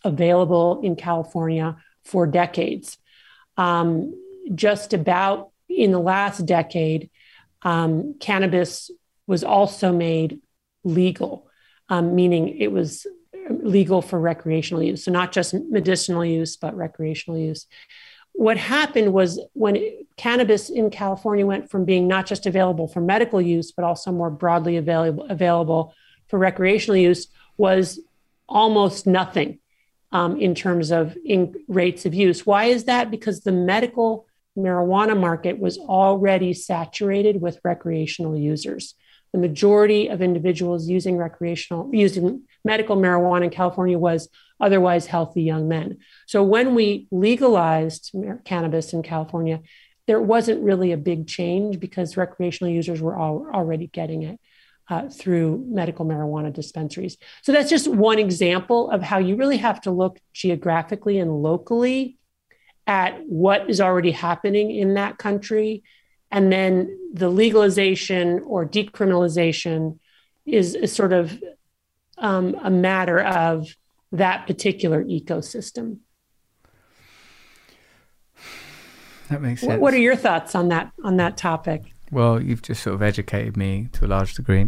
[0.04, 2.98] available in california for decades
[3.56, 4.14] um,
[4.54, 7.10] just about in the last decade,
[7.62, 8.90] um, cannabis
[9.26, 10.40] was also made
[10.84, 11.48] legal,
[11.88, 13.06] um, meaning it was
[13.48, 15.04] legal for recreational use.
[15.04, 17.66] So, not just medicinal use, but recreational use.
[18.34, 19.78] What happened was when
[20.16, 24.30] cannabis in California went from being not just available for medical use, but also more
[24.30, 25.94] broadly available, available
[26.28, 28.00] for recreational use, was
[28.48, 29.58] almost nothing
[30.12, 32.46] um, in terms of in rates of use.
[32.46, 33.10] Why is that?
[33.10, 38.94] Because the medical marijuana market was already saturated with recreational users.
[39.32, 44.28] The majority of individuals using recreational, using medical marijuana in California was
[44.60, 45.98] otherwise healthy young men.
[46.26, 49.60] So when we legalized cannabis in California,
[50.06, 54.38] there wasn't really a big change because recreational users were all, already getting it
[54.88, 57.16] uh, through medical marijuana dispensaries.
[57.42, 62.18] So that's just one example of how you really have to look geographically and locally
[62.86, 65.82] at what is already happening in that country.
[66.30, 69.98] And then the legalization or decriminalization
[70.44, 71.42] is, is sort of
[72.18, 73.68] um, a matter of
[74.10, 75.98] that particular ecosystem.
[79.28, 79.80] That makes sense.
[79.80, 81.91] What are your thoughts on that on that topic?
[82.12, 84.66] Well, you've just sort of educated me to a large degree.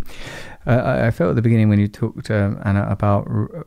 [0.66, 3.66] Uh, I, felt at the beginning when you talked, um, Anna, about r-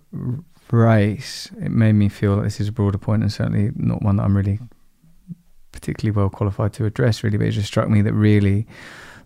[0.72, 4.16] race, it made me feel that this is a broader point and certainly not one
[4.16, 4.60] that I'm really
[5.72, 7.38] particularly well qualified to address, really.
[7.38, 8.66] But it just struck me that really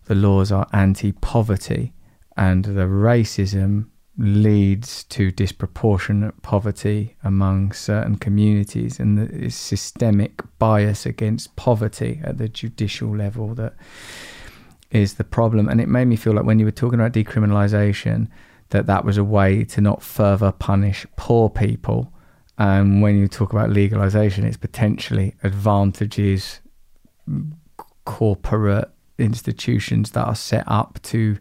[0.05, 1.93] the laws are anti poverty
[2.35, 3.87] and the racism
[4.17, 12.49] leads to disproportionate poverty among certain communities and the systemic bias against poverty at the
[12.49, 13.73] judicial level that
[14.91, 15.67] is the problem.
[15.67, 18.27] And it made me feel like when you were talking about decriminalisation,
[18.69, 22.13] that that was a way to not further punish poor people
[22.61, 26.59] And when you talk about legalization, it's potentially advantages
[27.27, 27.53] mm,
[28.05, 31.39] corporate institutions that are set up to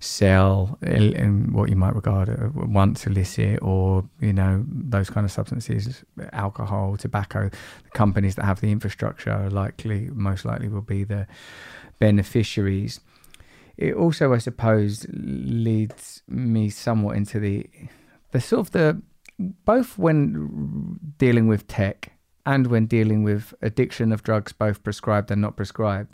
[0.00, 5.32] sell in what you might regard as once illicit or you know those kind of
[5.32, 6.04] substances
[6.34, 11.26] alcohol tobacco the companies that have the infrastructure are likely most likely will be the
[12.06, 13.00] beneficiaries.
[13.76, 17.56] It also i suppose leads me somewhat into the
[18.32, 19.02] the sort of the
[19.64, 20.18] both when
[21.18, 21.98] dealing with tech
[22.46, 26.12] and when dealing with addiction of drugs both prescribed and not prescribed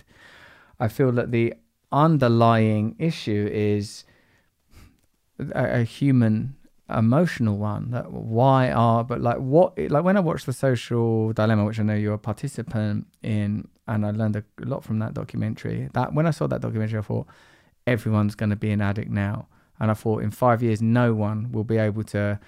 [0.84, 1.52] i feel that the
[1.92, 4.04] underlying issue is
[5.38, 6.56] a, a human
[6.88, 11.62] emotional one that why are but like what like when i watched the social dilemma
[11.64, 15.88] which i know you're a participant in and i learned a lot from that documentary.
[15.92, 17.26] That when i saw that documentary i thought
[17.86, 19.48] everyone's going to be an addict now.
[19.78, 22.38] And i thought in five years no one will be able to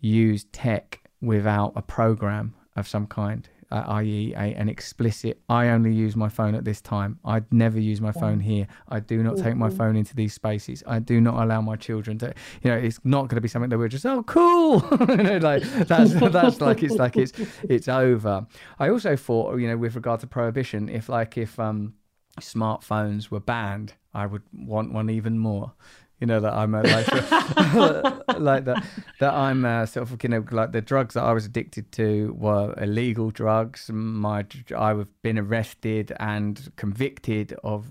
[0.00, 5.92] use tech without a program of some kind uh, i.e., a, an explicit I only
[5.92, 7.18] use my phone at this time.
[7.24, 8.66] I'd never use my phone here.
[8.88, 9.76] I do not take my mm-hmm.
[9.76, 10.82] phone into these spaces.
[10.86, 12.34] I do not allow my children to.
[12.62, 14.82] You know, it's not going to be something that we're just oh cool.
[15.08, 17.32] you know, like that's that's like it's like it's
[17.68, 18.46] it's over.
[18.78, 21.94] I also thought you know with regard to prohibition, if like if um
[22.40, 25.72] smartphones were banned, I would want one even more
[26.20, 27.08] you know that I'm a, like
[28.38, 28.86] like that
[29.20, 32.36] that I'm a, sort of you know like the drugs that I was addicted to
[32.38, 33.90] were illegal drugs.
[33.90, 34.44] My
[34.76, 37.86] I've been arrested and convicted of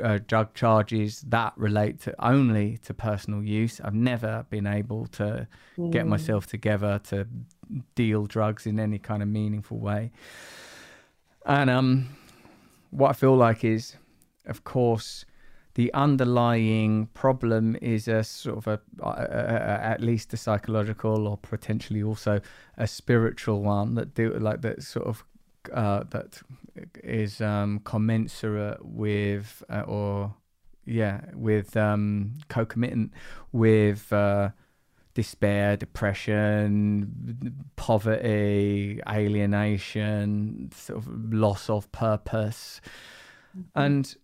[0.00, 3.80] uh, drug charges that relate to only to personal use.
[3.80, 5.90] I've never been able to mm.
[5.90, 7.26] get myself together to
[7.96, 10.12] deal drugs in any kind of meaningful way.
[11.44, 12.08] And um,
[12.90, 13.96] what I feel like is,
[14.46, 15.24] of course
[15.74, 21.38] the underlying problem is a sort of a, a, a, at least a psychological or
[21.38, 22.40] potentially also
[22.76, 25.24] a spiritual one that do like that sort of
[25.72, 26.40] uh, that
[27.02, 30.34] is um, commensurate with uh, or
[30.84, 33.12] yeah with um, co-committant
[33.52, 34.50] with uh,
[35.14, 42.80] despair, depression, poverty, alienation, sort of loss of purpose,
[43.56, 43.78] mm-hmm.
[43.78, 44.16] and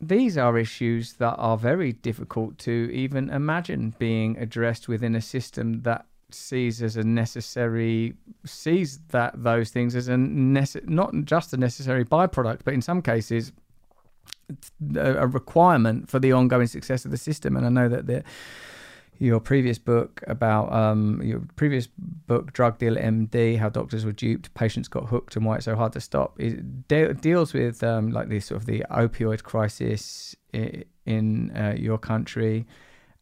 [0.00, 5.82] these are issues that are very difficult to even imagine being addressed within a system
[5.82, 11.56] that sees as a necessary sees that those things as a nece- not just a
[11.56, 13.52] necessary byproduct but in some cases
[14.96, 17.56] a requirement for the ongoing success of the system.
[17.56, 18.22] And i know that the
[19.18, 24.52] your previous book about um, your previous book, Drug Dealer MD, how doctors were duped,
[24.54, 26.38] patients got hooked, and why it's so hard to stop.
[26.40, 31.74] It de- deals with um, like this sort of the opioid crisis in, in uh,
[31.76, 32.66] your country,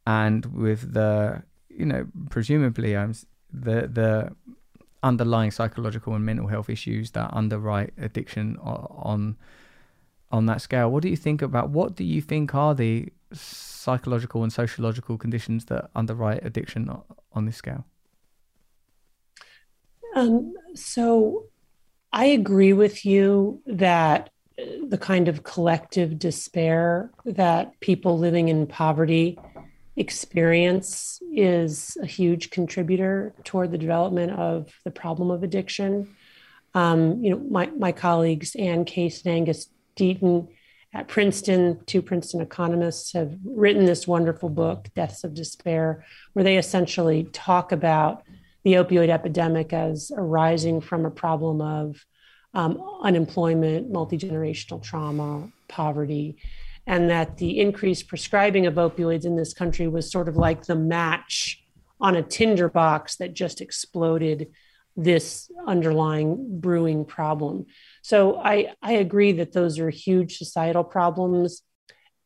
[0.06, 3.14] and with the you know presumably um,
[3.52, 4.34] the the
[5.02, 9.36] underlying psychological and mental health issues that underwrite addiction on
[10.30, 10.90] on that scale.
[10.90, 11.70] What do you think about?
[11.70, 16.90] What do you think are the psychological and sociological conditions that underwrite addiction
[17.32, 17.84] on this scale?
[20.14, 21.46] Um, so
[22.12, 24.30] I agree with you that
[24.86, 29.38] the kind of collective despair that people living in poverty
[29.96, 36.14] experience is a huge contributor toward the development of the problem of addiction.
[36.74, 40.48] Um, you know, my, my colleagues Anne Case and Angus Deaton
[40.94, 46.58] at Princeton, two Princeton economists have written this wonderful book, Deaths of Despair, where they
[46.58, 48.22] essentially talk about
[48.64, 52.04] the opioid epidemic as arising from a problem of
[52.54, 56.36] um, unemployment, multi generational trauma, poverty,
[56.86, 60.74] and that the increased prescribing of opioids in this country was sort of like the
[60.74, 61.64] match
[62.00, 64.48] on a tinderbox that just exploded
[64.96, 67.66] this underlying brewing problem.
[68.02, 71.62] So I, I agree that those are huge societal problems,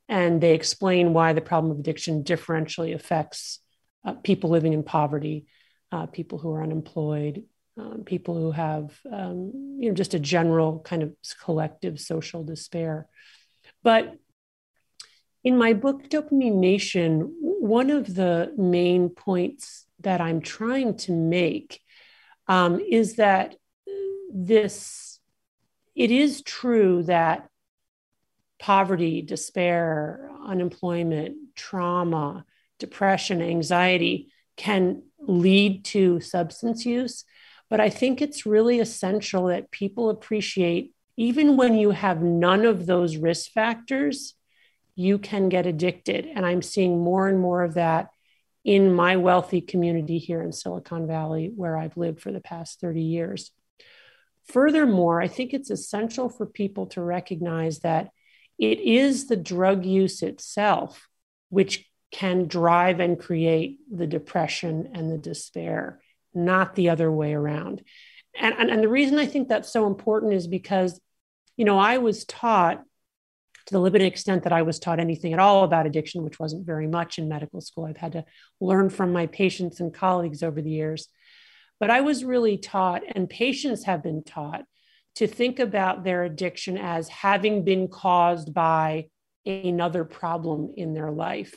[0.08, 3.60] and they explain why the problem of addiction differentially affects
[4.04, 5.46] uh, people living in poverty,
[5.92, 7.44] uh, people who are unemployed,
[7.78, 13.06] um, people who have um, you know just a general kind of collective social despair.
[13.82, 14.16] But
[15.44, 21.80] in my book Dopamine Nation, one of the main points that I'm trying to make
[22.48, 23.56] um, is that
[24.32, 25.05] this
[25.96, 27.48] it is true that
[28.60, 32.44] poverty, despair, unemployment, trauma,
[32.78, 37.24] depression, anxiety can lead to substance use.
[37.68, 42.86] But I think it's really essential that people appreciate, even when you have none of
[42.86, 44.34] those risk factors,
[44.94, 46.26] you can get addicted.
[46.26, 48.10] And I'm seeing more and more of that
[48.64, 53.02] in my wealthy community here in Silicon Valley, where I've lived for the past 30
[53.02, 53.50] years.
[54.48, 58.10] Furthermore, I think it's essential for people to recognize that
[58.58, 61.08] it is the drug use itself
[61.48, 66.00] which can drive and create the depression and the despair,
[66.34, 67.82] not the other way around.
[68.38, 71.00] And, and, and the reason I think that's so important is because,
[71.56, 72.82] you know, I was taught
[73.66, 76.66] to the limited extent that I was taught anything at all about addiction, which wasn't
[76.66, 77.84] very much in medical school.
[77.84, 78.24] I've had to
[78.60, 81.08] learn from my patients and colleagues over the years.
[81.78, 84.64] But I was really taught, and patients have been taught,
[85.16, 89.08] to think about their addiction as having been caused by
[89.46, 91.54] another problem in their life.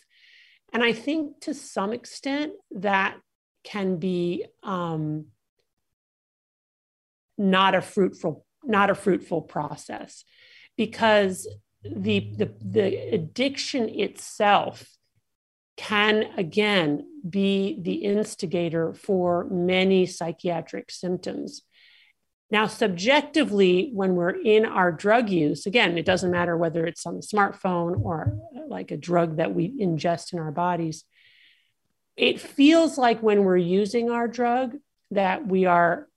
[0.71, 3.17] And I think to some extent that
[3.63, 5.25] can be um,
[7.37, 10.25] not a fruitful not a fruitful process
[10.75, 11.47] because
[11.83, 14.85] the, the, the addiction itself
[15.79, 21.61] can again be the instigator for many psychiatric symptoms.
[22.51, 27.15] Now, subjectively, when we're in our drug use, again, it doesn't matter whether it's on
[27.15, 31.05] the smartphone or uh, like a drug that we ingest in our bodies.
[32.17, 34.75] It feels like when we're using our drug
[35.11, 36.09] that we are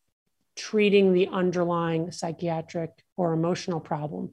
[0.56, 4.32] treating the underlying psychiatric or emotional problem.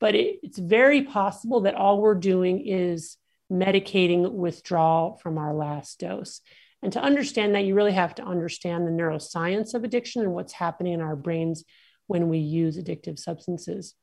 [0.00, 3.16] But it, it's very possible that all we're doing is
[3.50, 6.40] medicating withdrawal from our last dose.
[6.82, 10.52] And to understand that, you really have to understand the neuroscience of addiction and what's
[10.52, 11.64] happening in our brains
[12.06, 13.94] when we use addictive substances.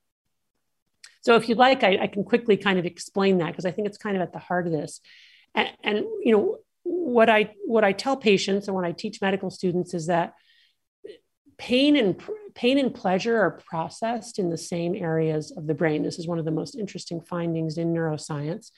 [1.21, 3.88] So, if you'd like, I, I can quickly kind of explain that because I think
[3.88, 4.99] it's kind of at the heart of this.
[5.54, 9.51] And, and, you know, what I what I tell patients and when I teach medical
[9.51, 10.34] students is that
[11.58, 12.19] pain and
[12.56, 16.01] pain and pleasure are processed in the same areas of the brain.
[16.01, 18.71] This is one of the most interesting findings in neuroscience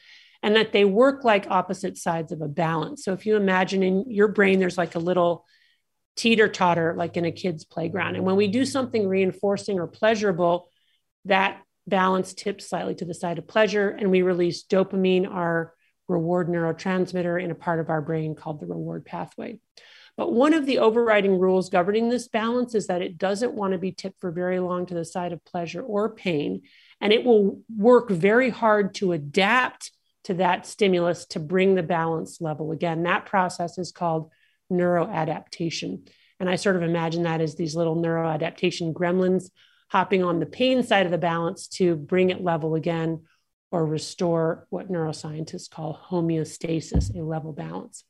[0.43, 3.05] and that they work like opposite sides of a balance.
[3.05, 5.45] So if you imagine in your brain, there's like a little
[6.17, 8.17] teeter totter, like in a kid's playground.
[8.17, 10.69] And when we do something reinforcing or pleasurable,
[11.25, 15.73] that balance tips slightly to the side of pleasure, and we release dopamine, our
[16.09, 19.59] reward neurotransmitter, in a part of our brain called the reward pathway.
[20.17, 23.79] But one of the overriding rules governing this balance is that it doesn't want to
[23.79, 26.61] be tipped for very long to the side of pleasure or pain.
[27.01, 29.91] And it will work very hard to adapt
[30.25, 33.03] to that stimulus to bring the balance level again.
[33.03, 34.31] That process is called
[34.71, 36.07] neuroadaptation.
[36.39, 39.49] And I sort of imagine that as these little neuroadaptation gremlins
[39.89, 43.23] hopping on the pain side of the balance to bring it level again
[43.71, 48.03] or restore what neuroscientists call homeostasis, a level balance.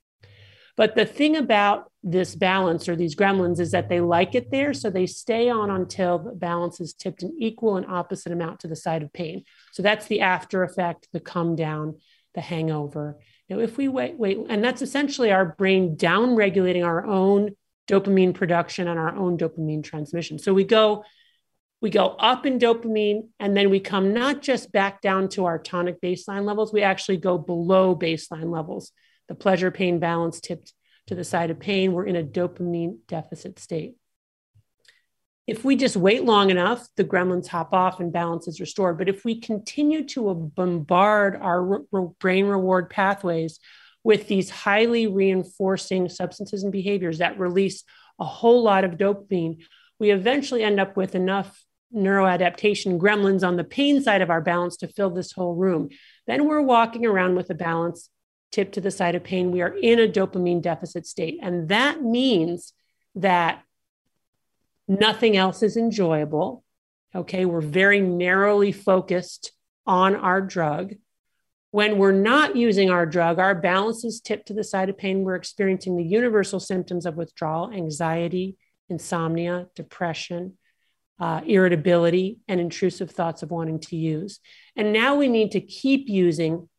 [0.75, 4.73] But the thing about this balance or these gremlins is that they like it there.
[4.73, 8.67] So they stay on until the balance is tipped an equal and opposite amount to
[8.67, 9.43] the side of pain.
[9.71, 11.99] So that's the after effect, the come down,
[12.33, 13.19] the hangover.
[13.49, 17.51] Now, if we wait, wait, and that's essentially our brain down regulating our own
[17.87, 20.39] dopamine production and our own dopamine transmission.
[20.39, 21.03] So we go,
[21.81, 25.59] we go up in dopamine, and then we come not just back down to our
[25.59, 28.91] tonic baseline levels, we actually go below baseline levels
[29.27, 30.73] the pleasure pain balance tipped
[31.07, 33.95] to the side of pain, we're in a dopamine deficit state.
[35.45, 38.97] If we just wait long enough, the gremlins hop off and balance is restored.
[38.97, 43.59] But if we continue to bombard our re- brain reward pathways
[44.05, 47.83] with these highly reinforcing substances and behaviors that release
[48.19, 49.57] a whole lot of dopamine,
[49.99, 54.77] we eventually end up with enough neuroadaptation gremlins on the pain side of our balance
[54.77, 55.89] to fill this whole room.
[56.25, 58.09] Then we're walking around with a balance
[58.53, 61.39] tip to the side of pain, we are in a dopamine deficit state.
[61.41, 62.73] And that means
[63.15, 63.63] that
[64.87, 66.63] nothing else is enjoyable.
[67.15, 69.51] Okay, we're very narrowly focused
[69.85, 70.93] on our drug.
[71.71, 75.23] When we're not using our drug, our balance is tipped to the side of pain.
[75.23, 80.57] We're experiencing the universal symptoms of withdrawal, anxiety, insomnia, depression,
[81.19, 84.39] uh, irritability, and intrusive thoughts of wanting to use.
[84.75, 86.69] And now we need to keep using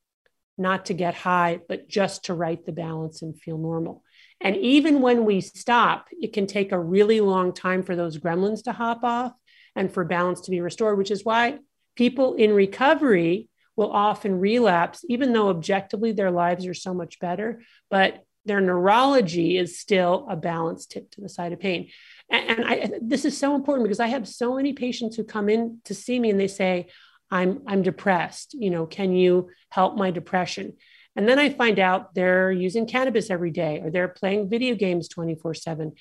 [0.57, 4.03] not to get high, but just to right the balance and feel normal.
[4.41, 8.65] And even when we stop, it can take a really long time for those gremlins
[8.65, 9.33] to hop off
[9.75, 11.59] and for balance to be restored, which is why
[11.97, 17.63] people in recovery will often relapse, even though objectively their lives are so much better,
[17.91, 21.89] but their neurology is still a balance tip to the side of pain.
[22.31, 25.81] And I, this is so important because I have so many patients who come in
[25.85, 26.89] to see me and they say,
[27.35, 28.55] I'm I'm depressed.
[28.55, 30.75] You know, can you help my depression?
[31.17, 35.09] And then I find out they're using cannabis every day or they're playing video games
[35.09, 35.93] 24/7.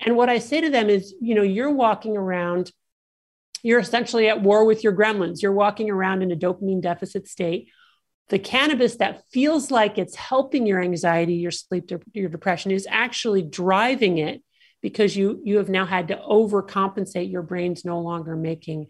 [0.00, 2.72] And what I say to them is, you know, you're walking around
[3.62, 5.42] you're essentially at war with your gremlins.
[5.42, 7.68] You're walking around in a dopamine deficit state
[8.30, 13.42] the cannabis that feels like it's helping your anxiety, your sleep, your depression is actually
[13.42, 14.42] driving it
[14.80, 17.30] because you you have now had to overcompensate.
[17.30, 18.86] Your brain's no longer making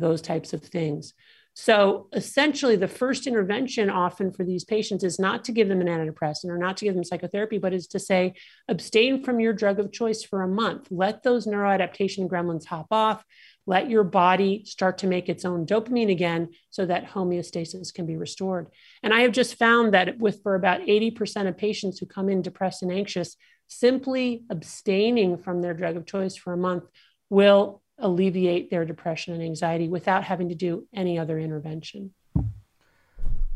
[0.00, 1.14] those types of things.
[1.56, 5.86] So essentially, the first intervention often for these patients is not to give them an
[5.86, 8.34] antidepressant or not to give them psychotherapy, but is to say,
[8.68, 10.88] abstain from your drug of choice for a month.
[10.90, 13.24] Let those neuroadaptation gremlins hop off.
[13.66, 18.16] Let your body start to make its own dopamine again so that homeostasis can be
[18.16, 18.66] restored.
[19.04, 22.42] And I have just found that with for about 80% of patients who come in
[22.42, 23.36] depressed and anxious,
[23.68, 26.84] simply abstaining from their drug of choice for a month
[27.30, 32.12] will alleviate their depression and anxiety without having to do any other intervention.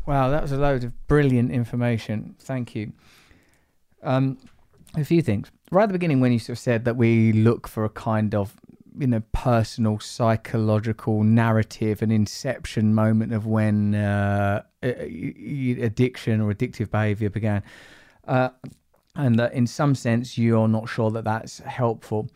[0.05, 2.35] Wow, that was a load of brilliant information.
[2.39, 2.93] Thank you.
[4.01, 4.37] Um,
[4.95, 5.51] a few things.
[5.71, 8.33] Right at the beginning, when you sort of said that we look for a kind
[8.33, 8.55] of
[8.97, 17.29] you know personal psychological narrative an inception moment of when uh, addiction or addictive behavior
[17.29, 17.63] began
[18.27, 18.49] uh,
[19.15, 22.29] and that in some sense you're not sure that that's helpful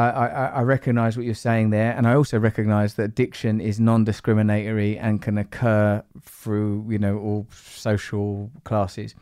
[0.00, 4.98] I, I, recognize what you're saying there, and I also recognize that addiction is non-discriminatory
[4.98, 9.14] and can occur through you know all social classes.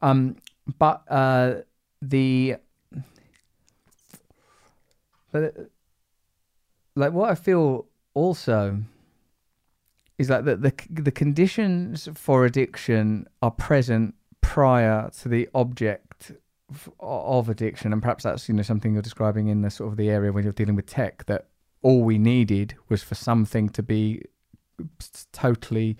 [0.00, 0.36] Um,
[0.78, 1.56] but uh,
[2.00, 2.56] the
[5.30, 5.54] but
[6.96, 8.78] like what I feel also
[10.16, 16.07] is like that the the conditions for addiction are present prior to the object
[17.00, 20.10] of addiction, and perhaps that's you know something you're describing in the sort of the
[20.10, 21.48] area when you're dealing with tech that
[21.82, 24.22] all we needed was for something to be
[25.32, 25.96] totally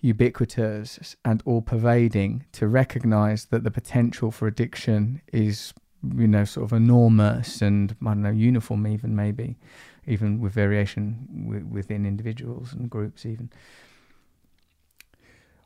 [0.00, 5.74] ubiquitous and all pervading to recognize that the potential for addiction is
[6.16, 9.58] you know sort of enormous and I don't know uniform even maybe
[10.06, 13.50] even with variation w- within individuals and groups even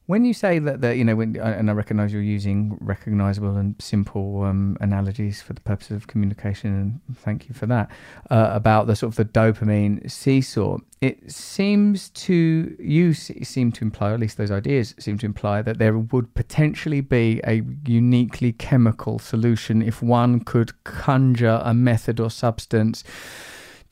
[0.07, 3.75] when you say that, that you know, when, and I recognise you're using recognisable and
[3.81, 7.91] simple um, analogies for the purposes of communication, and thank you for that.
[8.31, 14.13] Uh, about the sort of the dopamine seesaw, it seems to you seem to imply,
[14.13, 19.19] at least those ideas seem to imply, that there would potentially be a uniquely chemical
[19.19, 23.05] solution if one could conjure a method or substance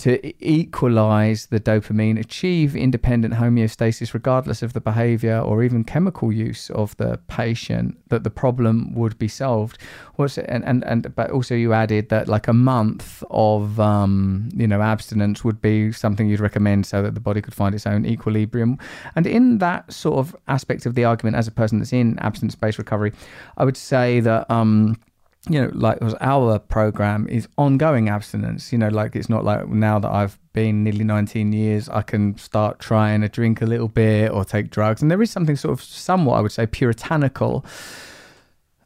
[0.02, 6.70] to equalize the dopamine, achieve independent homeostasis regardless of the behavior or even chemical use
[6.70, 9.78] of the patient, that the problem would be solved.
[10.16, 14.66] What's and, and, and but also you added that like a month of um, you
[14.66, 18.04] know abstinence would be something you'd recommend so that the body could find its own
[18.04, 18.78] equilibrium.
[19.14, 22.78] And in that sort of aspect of the argument, as a person that's in abstinence-based
[22.78, 23.12] recovery,
[23.56, 24.98] I would say that um,
[25.48, 28.72] you know, like our program is ongoing abstinence.
[28.72, 32.36] You know, like it's not like now that I've been nearly 19 years, I can
[32.38, 35.02] start trying to drink a little bit or take drugs.
[35.02, 37.64] And there is something sort of somewhat, I would say, puritanical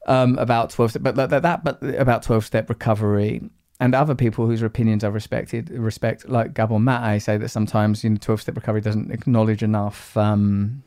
[0.07, 3.51] um, about 12 step, but that, that, but about 12 step recovery.
[3.79, 8.11] And other people whose opinions I've respected, respect, like Gabor Mate, say that sometimes you
[8.11, 10.17] know 12 step recovery doesn't acknowledge enough.
[10.17, 10.83] Um,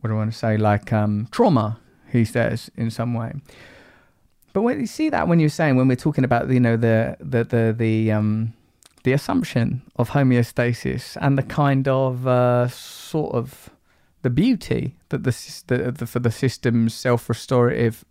[0.00, 0.56] what do I want to say?
[0.56, 1.78] Like um, trauma,
[2.10, 3.34] he says in some way.
[4.52, 7.16] But when you see that when you're saying when we're talking about you know the
[7.20, 8.52] the the the um
[9.04, 13.70] the assumption of homeostasis and the kind of uh, sort of
[14.22, 18.04] the beauty that the, the, the for the system's self-restorative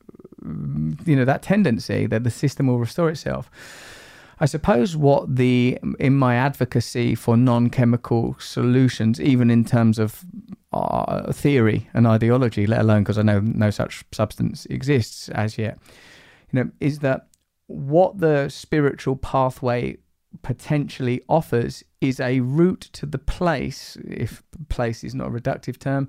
[1.05, 3.49] you know that tendency that the system will restore itself.
[4.39, 10.25] I suppose what the in my advocacy for non-chemical solutions, even in terms of
[10.73, 15.77] uh, theory and ideology, let alone because I know no such substance exists as yet,
[16.51, 17.27] you know, is that
[17.67, 19.97] what the spiritual pathway
[20.41, 26.07] potentially offers is a route to the place, if place is not a reductive term,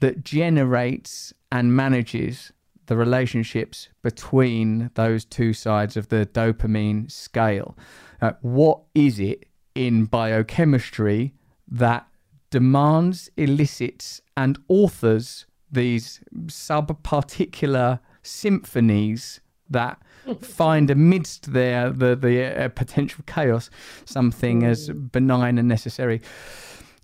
[0.00, 2.52] that generates and manages
[2.86, 7.76] the relationships between those two sides of the dopamine scale.
[8.20, 11.34] Uh, what is it in biochemistry
[11.70, 12.06] that
[12.50, 19.40] demands, elicits, and authors these subparticular symphonies
[19.70, 20.00] that
[20.42, 23.70] find amidst their the the uh, potential chaos
[24.04, 25.10] something as mm.
[25.12, 26.20] benign and necessary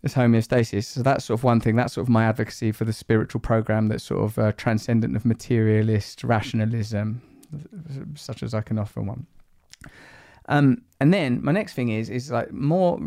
[0.05, 0.85] as homeostasis.
[0.85, 1.77] So that's sort of one thing.
[1.77, 5.25] That's sort of my advocacy for the spiritual program that's sort of uh, transcendent of
[5.25, 7.23] materialist rationalism,
[8.15, 9.27] such as I can offer one.
[10.47, 12.99] Um, and then my next thing is is like more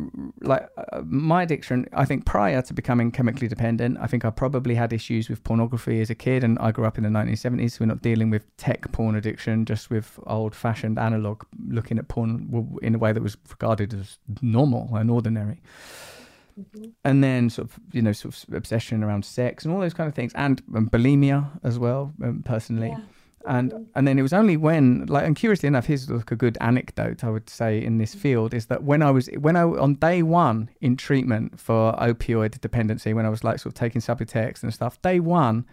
[0.41, 1.87] like uh, my addiction.
[1.93, 6.01] I think prior to becoming chemically dependent, I think I probably had issues with pornography
[6.01, 7.71] as a kid, and I grew up in the 1970s.
[7.71, 12.79] So we're not dealing with tech porn addiction, just with old-fashioned analog looking at porn
[12.81, 15.61] in a way that was regarded as normal and ordinary.
[17.05, 20.07] and then sort of you know sort of obsession around sex and all those kind
[20.07, 22.95] of things, and, um, bulimia as well, um, personally.
[23.47, 26.57] And and then it was only when like and curiously enough, here's like a good
[26.59, 29.95] anecdote I would say in this field is that when I was when I on
[29.95, 34.63] day one in treatment for opioid dependency, when I was like sort of taking Subutex
[34.63, 35.65] and stuff, day one,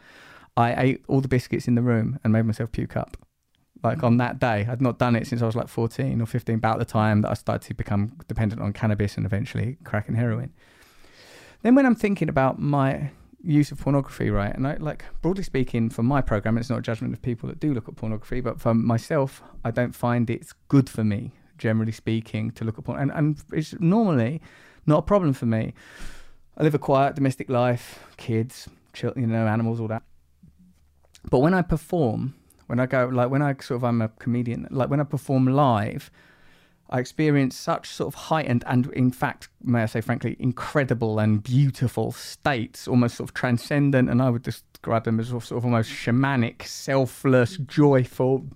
[0.57, 3.16] I ate all the biscuits in the room and made myself puke up.
[3.83, 6.55] Like on that day, I'd not done it since I was like 14 or 15,
[6.55, 10.16] about the time that I started to become dependent on cannabis and eventually crack and
[10.16, 10.55] heroin.
[11.62, 13.11] Then when I'm thinking about my
[13.45, 16.82] use of pornography, right, and I like broadly speaking, for my program, it's not a
[16.82, 20.55] judgment of people that do look at pornography, but for myself, I don't find it's
[20.68, 24.40] good for me, generally speaking, to look at porn, and and it's normally
[24.86, 25.74] not a problem for me.
[26.57, 30.03] I live a quiet domestic life, kids, children, you know, animals, all that.
[31.30, 32.34] But when I perform,
[32.66, 35.47] when I go like when I sort of I'm a comedian, like when I perform
[35.47, 36.11] live,
[36.91, 41.43] I experience such sort of heightened and in fact, may I say frankly, incredible and
[41.43, 45.91] beautiful states, almost sort of transcendent, and I would describe them as sort of almost
[45.91, 48.47] shamanic, selfless, joyful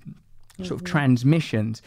[0.62, 1.83] sort of transmissions.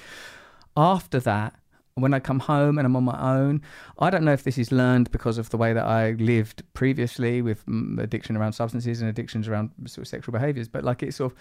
[0.75, 1.55] After that,
[1.95, 3.61] when I come home and I'm on my own,
[3.99, 7.41] I don't know if this is learned because of the way that I lived previously
[7.41, 11.17] with mm, addiction around substances and addictions around sort of sexual behaviors, but like it's
[11.17, 11.37] sort of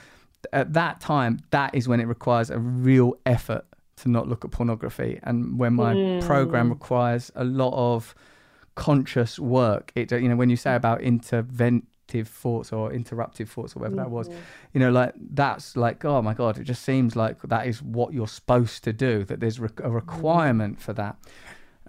[0.53, 3.65] at that time, that is when it requires a real effort
[4.03, 6.73] to not look at pornography, and when my program hmm.
[6.73, 8.15] requires a lot of
[8.75, 9.93] conscious work.
[9.95, 14.11] It you know when you say about interventive thoughts or interruptive thoughts or whatever that
[14.11, 14.39] was, mm-hmm.
[14.73, 18.15] you know like that's like oh my god, it just seems like that is what
[18.15, 19.25] you're supposed to do.
[19.25, 19.93] That there's re- a mm-hmm.
[19.93, 21.17] requirement for that.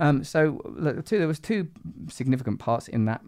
[0.02, 1.68] Um, so look, two, there was two
[2.10, 3.22] significant parts in that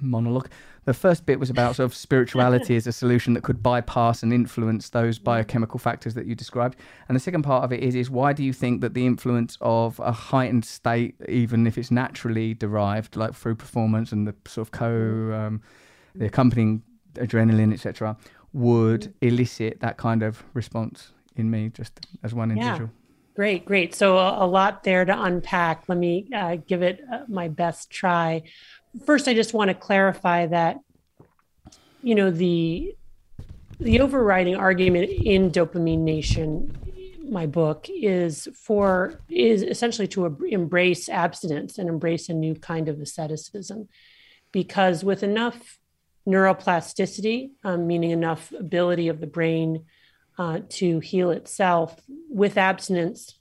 [0.00, 0.48] monologue.
[0.86, 4.32] The first bit was about sort of spirituality as a solution that could bypass and
[4.32, 6.76] influence those biochemical factors that you described.
[7.06, 9.58] And the second part of it is is why do you think that the influence
[9.60, 14.66] of a heightened state, even if it's naturally derived, like through performance and the sort
[14.68, 14.88] of co
[15.34, 15.60] um,
[16.14, 16.82] the accompanying
[17.16, 18.16] adrenaline, etc.,
[18.54, 22.88] would elicit that kind of response in me, just as one individual.
[23.34, 23.94] Great, great.
[23.94, 25.84] So a, lot there to unpack.
[25.88, 28.42] Let me uh, give it uh, my best try.
[29.06, 30.76] First, I just want to clarify that,
[32.02, 32.94] you know, the
[33.80, 36.76] the overriding argument in Dopamine Nation,
[37.28, 43.00] my book, is for is essentially to embrace abstinence and embrace a new kind of
[43.00, 43.88] asceticism,
[44.52, 45.78] because with enough
[46.28, 49.86] neuroplasticity, um, meaning enough ability of the brain
[50.38, 53.38] uh, to heal itself with abstinence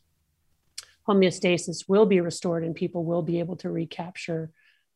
[1.07, 4.51] homeostasis will be restored and people will be able to recapture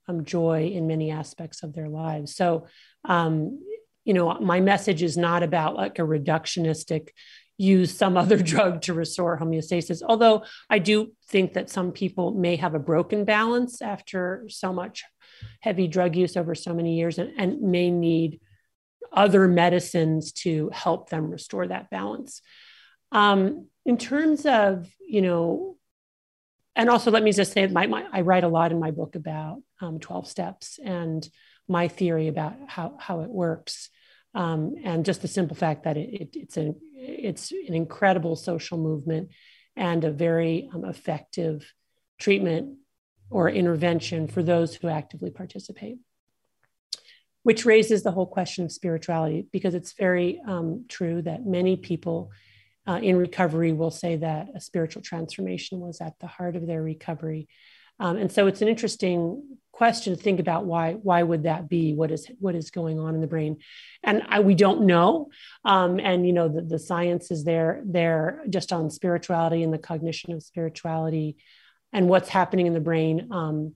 [0.08, 2.36] um, joy in many aspects of their lives.
[2.36, 2.68] So
[3.06, 3.60] um,
[4.06, 7.10] you know my message is not about like a reductionistic
[7.58, 12.56] use some other drug to restore homeostasis although i do think that some people may
[12.56, 15.04] have a broken balance after so much
[15.60, 18.40] heavy drug use over so many years and, and may need
[19.12, 22.42] other medicines to help them restore that balance.
[23.12, 25.78] Um, in terms of, you know,
[26.76, 29.16] and also let me just say, my, my I write a lot in my book
[29.16, 31.28] about um, 12 steps and
[31.68, 33.90] my theory about how, how it works.
[34.34, 38.78] Um, and just the simple fact that it, it, it's, an, it's an incredible social
[38.78, 39.30] movement
[39.78, 41.72] and a very um, effective
[42.20, 42.78] treatment
[43.30, 45.98] or intervention for those who actively participate
[47.46, 52.32] which raises the whole question of spirituality because it's very um, true that many people
[52.88, 56.82] uh, in recovery will say that a spiritual transformation was at the heart of their
[56.82, 57.48] recovery.
[58.00, 61.94] Um, and so it's an interesting question to think about why why would that be?
[61.94, 63.58] What is what is going on in the brain?
[64.02, 65.30] And I, we don't know.
[65.64, 69.78] Um, and you know the, the science is there there just on spirituality and the
[69.78, 71.38] cognition of spirituality
[71.94, 73.28] and what's happening in the brain.
[73.30, 73.76] Um,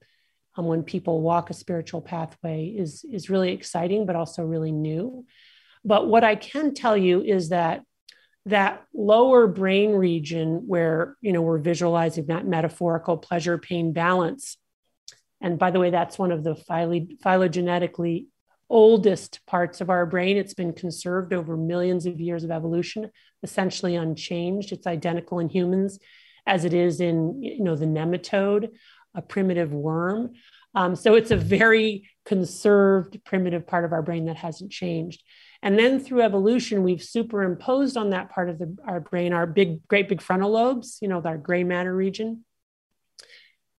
[0.60, 5.26] um, when people walk a spiritual pathway is is really exciting but also really new.
[5.86, 7.84] But what i can tell you is that
[8.46, 14.58] that lower brain region where you know we're visualizing that metaphorical pleasure pain balance
[15.42, 18.28] and by the way that's one of the phylogenetically
[18.70, 20.38] oldest parts of our brain.
[20.38, 23.10] It's been conserved over millions of years of evolution
[23.42, 24.72] essentially unchanged.
[24.72, 25.98] It's identical in humans
[26.46, 28.70] as it is in you know the nematode
[29.20, 30.34] a primitive worm.
[30.74, 35.24] Um, so it's a very conserved primitive part of our brain that hasn't changed.
[35.62, 39.86] And then through evolution, we've superimposed on that part of the, our brain our big,
[39.88, 42.46] great big frontal lobes, you know, our gray matter region.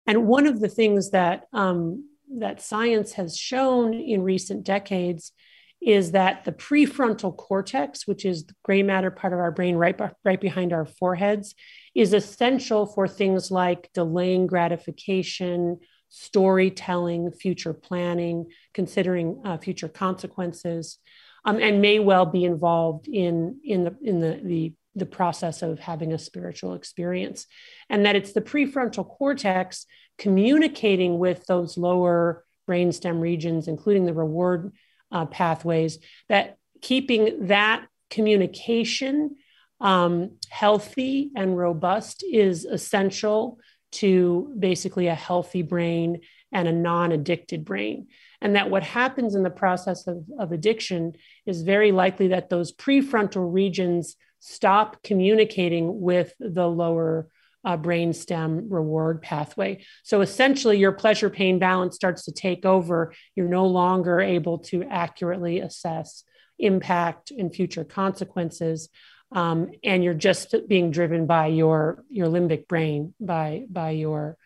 [0.07, 2.07] And one of the things that um,
[2.39, 5.33] that science has shown in recent decades
[5.81, 9.99] is that the prefrontal cortex, which is the gray matter part of our brain right,
[10.25, 11.55] right behind our foreheads,
[11.95, 15.79] is essential for things like delaying gratification,
[16.09, 20.99] storytelling, future planning, considering uh, future consequences,
[21.45, 25.79] um, and may well be involved in in the in the, the the process of
[25.79, 27.47] having a spiritual experience,
[27.89, 29.87] and that it's the prefrontal cortex
[30.19, 34.73] communicating with those lower brainstem regions, including the reward
[35.13, 39.37] uh, pathways, that keeping that communication
[39.81, 43.59] um, healthy and robust is essential
[43.93, 46.21] to basically a healthy brain
[46.53, 48.09] and a non addicted brain.
[48.41, 51.15] And that what happens in the process of, of addiction
[51.47, 57.29] is very likely that those prefrontal regions stop communicating with the lower
[57.63, 59.85] uh, brainstem reward pathway.
[60.03, 63.13] So essentially, your pleasure pain balance starts to take over.
[63.35, 66.25] You're no longer able to accurately assess
[66.59, 68.89] impact and future consequences
[69.33, 74.37] um, and you're just being driven by your your limbic brain by by your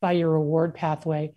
[0.00, 1.32] by your reward pathway.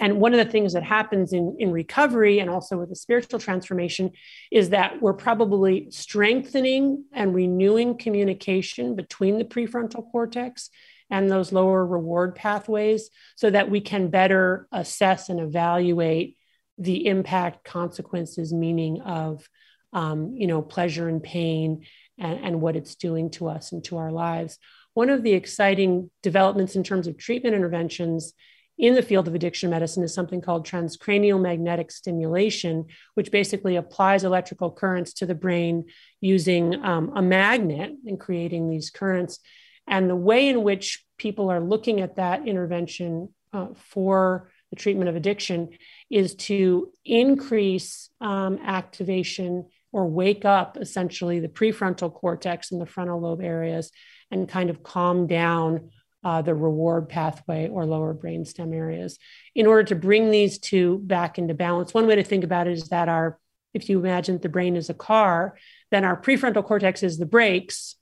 [0.00, 3.38] And one of the things that happens in, in recovery and also with the spiritual
[3.38, 4.10] transformation
[4.50, 10.70] is that we're probably strengthening and renewing communication between the prefrontal cortex
[11.10, 16.36] and those lower reward pathways so that we can better assess and evaluate
[16.76, 19.48] the impact consequences meaning of
[19.94, 21.86] um, you know, pleasure and pain
[22.18, 24.58] and, and what it's doing to us and to our lives.
[24.92, 28.34] One of the exciting developments in terms of treatment interventions
[28.76, 34.24] in the field of addiction medicine is something called transcranial magnetic stimulation, which basically applies
[34.24, 35.84] electrical currents to the brain
[36.20, 39.38] using um, a magnet and creating these currents.
[39.86, 45.08] And the way in which people are looking at that intervention uh, for the treatment
[45.08, 45.70] of addiction
[46.10, 53.20] is to increase um, activation or wake up essentially the prefrontal cortex and the frontal
[53.20, 53.92] lobe areas
[54.28, 55.88] and kind of calm down
[56.24, 59.20] uh, the reward pathway or lower brainstem areas
[59.54, 61.94] in order to bring these two back into balance.
[61.94, 63.38] One way to think about it is that our,
[63.72, 65.56] if you imagine the brain is a car,
[65.92, 67.94] then our prefrontal cortex is the brakes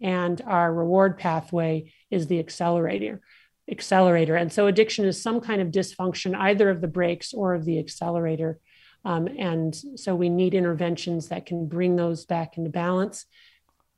[0.00, 3.22] and our reward pathway is the accelerator
[3.68, 7.64] accelerator and so addiction is some kind of dysfunction either of the brakes or of
[7.64, 8.58] the accelerator
[9.04, 13.26] um, and so we need interventions that can bring those back into balance.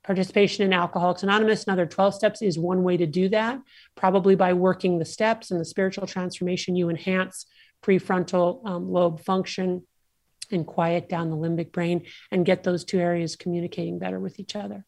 [0.03, 3.61] Participation in Alcoholics Anonymous and other 12 steps is one way to do that.
[3.95, 7.45] Probably by working the steps and the spiritual transformation, you enhance
[7.81, 9.83] prefrontal um, lobe function
[10.51, 14.55] and quiet down the limbic brain and get those two areas communicating better with each
[14.55, 14.85] other.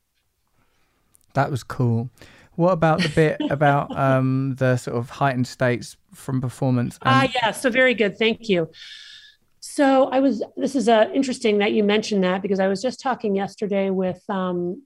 [1.34, 2.09] That was cool.
[2.55, 6.97] What about the bit about um, the sort of heightened states from performance?
[7.01, 7.51] Ah, and- uh, yeah.
[7.51, 8.18] So very good.
[8.18, 8.70] Thank you.
[9.68, 10.43] So I was.
[10.55, 14.22] This is uh, interesting that you mentioned that because I was just talking yesterday with
[14.30, 14.84] um,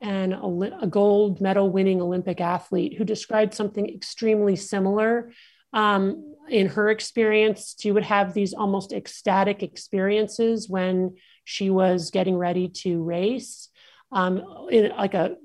[0.00, 5.32] an a gold medal winning Olympic athlete who described something extremely similar.
[5.72, 12.36] Um, in her experience, she would have these almost ecstatic experiences when she was getting
[12.36, 13.68] ready to race.
[14.12, 15.36] Um, in like a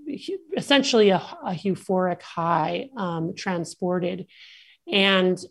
[0.55, 4.27] essentially a, a euphoric high um, transported
[4.91, 5.43] and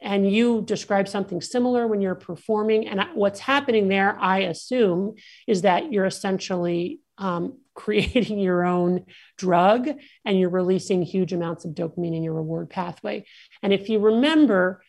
[0.00, 2.88] and you describe something similar when you're performing.
[2.88, 5.14] And what's happening there, I assume,
[5.46, 9.06] is that you're essentially um, creating your own
[9.38, 9.88] drug
[10.24, 13.24] and you're releasing huge amounts of dopamine in your reward pathway.
[13.62, 14.82] And if you remember,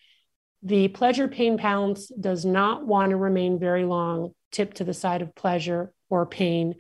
[0.64, 5.22] the pleasure pain balance does not want to remain very long tipped to the side
[5.22, 6.76] of pleasure or pain.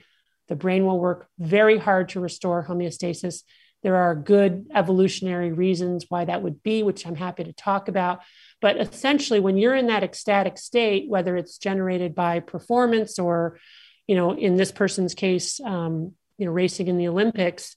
[0.49, 3.43] The brain will work very hard to restore homeostasis.
[3.84, 8.21] There are good evolutionary reasons why that would be, which I'm happy to talk about.
[8.61, 13.59] But essentially, when you're in that ecstatic state, whether it's generated by performance or,
[14.07, 17.75] you know, in this person's case, um, you know, racing in the Olympics,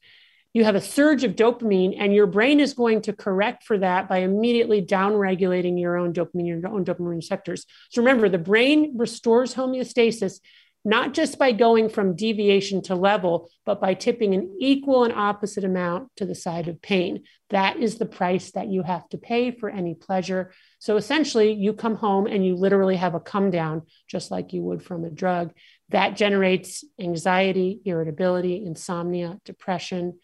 [0.53, 4.09] you have a surge of dopamine, and your brain is going to correct for that
[4.09, 7.67] by immediately downregulating your own dopamine, your own dopamine receptors.
[7.91, 10.39] So remember, the brain restores homeostasis
[10.85, 15.65] not just by going from deviation to level, but by tipping an equal and opposite
[15.65, 17.23] amount to the side of pain.
[17.51, 20.53] That is the price that you have to pay for any pleasure.
[20.79, 24.63] So essentially, you come home and you literally have a come down, just like you
[24.63, 25.53] would from a drug.
[25.89, 30.19] That generates anxiety, irritability, insomnia, depression,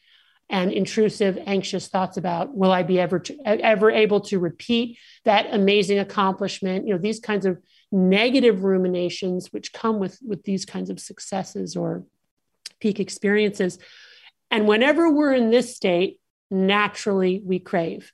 [0.50, 5.46] and intrusive, anxious thoughts about will I be ever to, ever able to repeat that
[5.52, 6.86] amazing accomplishment?
[6.86, 7.58] You know, these kinds of
[7.92, 12.04] negative ruminations which come with with these kinds of successes or
[12.80, 13.78] peak experiences.
[14.50, 16.20] And whenever we're in this state
[16.50, 18.12] naturally we crave.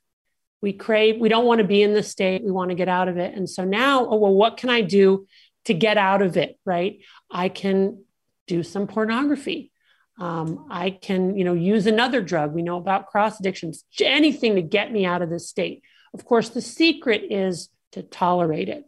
[0.61, 2.43] We crave we don't want to be in this state.
[2.43, 3.35] We want to get out of it.
[3.35, 5.27] And so now oh well what can i do
[5.65, 6.99] to get out of it right?
[7.29, 8.03] I can
[8.47, 9.71] do some pornography.
[10.19, 12.53] Um, i can you know use another drug.
[12.53, 15.83] We know about cross addictions anything to get me out of this state.
[16.13, 18.85] Of course, the secret is to tolerate it,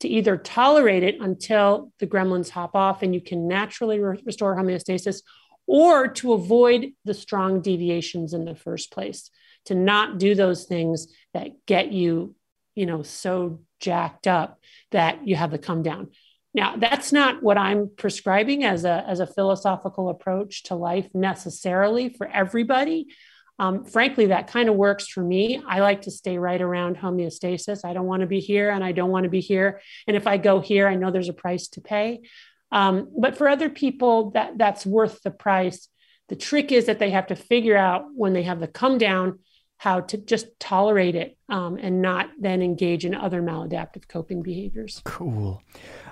[0.00, 4.56] to either tolerate it until the gremlins hop off and you can naturally re- restore
[4.56, 5.22] homeostasis,
[5.66, 9.30] or to avoid the strong deviations in the first place,
[9.64, 12.34] to not do those things that get you,
[12.74, 14.60] you know, so jacked up
[14.92, 16.10] that you have the come down.
[16.54, 22.08] Now, that's not what I'm prescribing as a, as a philosophical approach to life necessarily
[22.08, 23.08] for everybody.
[23.58, 25.62] Um, frankly, that kind of works for me.
[25.66, 27.84] I like to stay right around homeostasis.
[27.84, 29.80] I don't want to be here and I don't want to be here.
[30.06, 32.20] And if I go here, I know there's a price to pay.
[32.70, 35.88] Um, but for other people, that, that's worth the price.
[36.28, 39.38] The trick is that they have to figure out when they have the come down
[39.78, 45.02] how to just tolerate it um, and not then engage in other maladaptive coping behaviors.
[45.04, 45.62] Cool.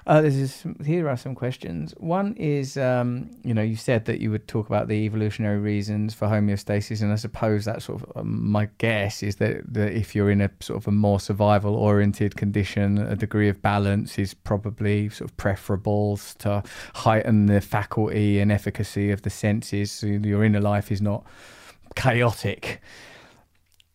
[0.07, 1.95] Uh, this is here are some questions.
[1.97, 6.12] One is, um, you know, you said that you would talk about the evolutionary reasons
[6.12, 10.15] for homeostasis, and I suppose that sort of um, my guess is that, that if
[10.15, 15.09] you're in a sort of a more survival-oriented condition, a degree of balance is probably
[15.09, 16.62] sort of preferable to
[16.97, 19.91] heighten the faculty and efficacy of the senses.
[19.91, 21.25] So your inner life is not
[21.97, 22.83] chaotic.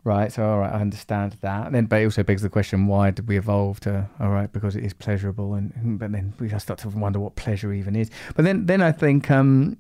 [0.06, 1.66] Right, so all right, I understand that.
[1.66, 4.08] And then, but it also begs the question: Why did we evolve to?
[4.22, 7.74] All right, because it is pleasurable, and but then we start to wonder what pleasure
[7.74, 8.10] even is.
[8.34, 9.76] But then, then I think, um,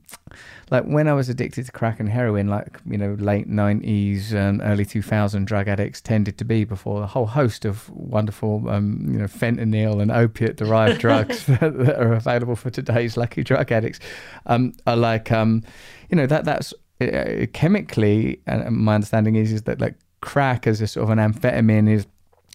[0.71, 4.61] like when I was addicted to crack and heroin, like you know, late nineties and
[4.61, 9.07] early two thousand drug addicts tended to be before a whole host of wonderful, um,
[9.09, 14.01] you know, fentanyl and opiate-derived drugs that, that, are available for today's lucky drug addicts,
[14.47, 15.63] um, are like, um,
[16.09, 20.81] you know, that that's uh, chemically, and my understanding is is that like crack as
[20.81, 22.05] a sort of an amphetamine is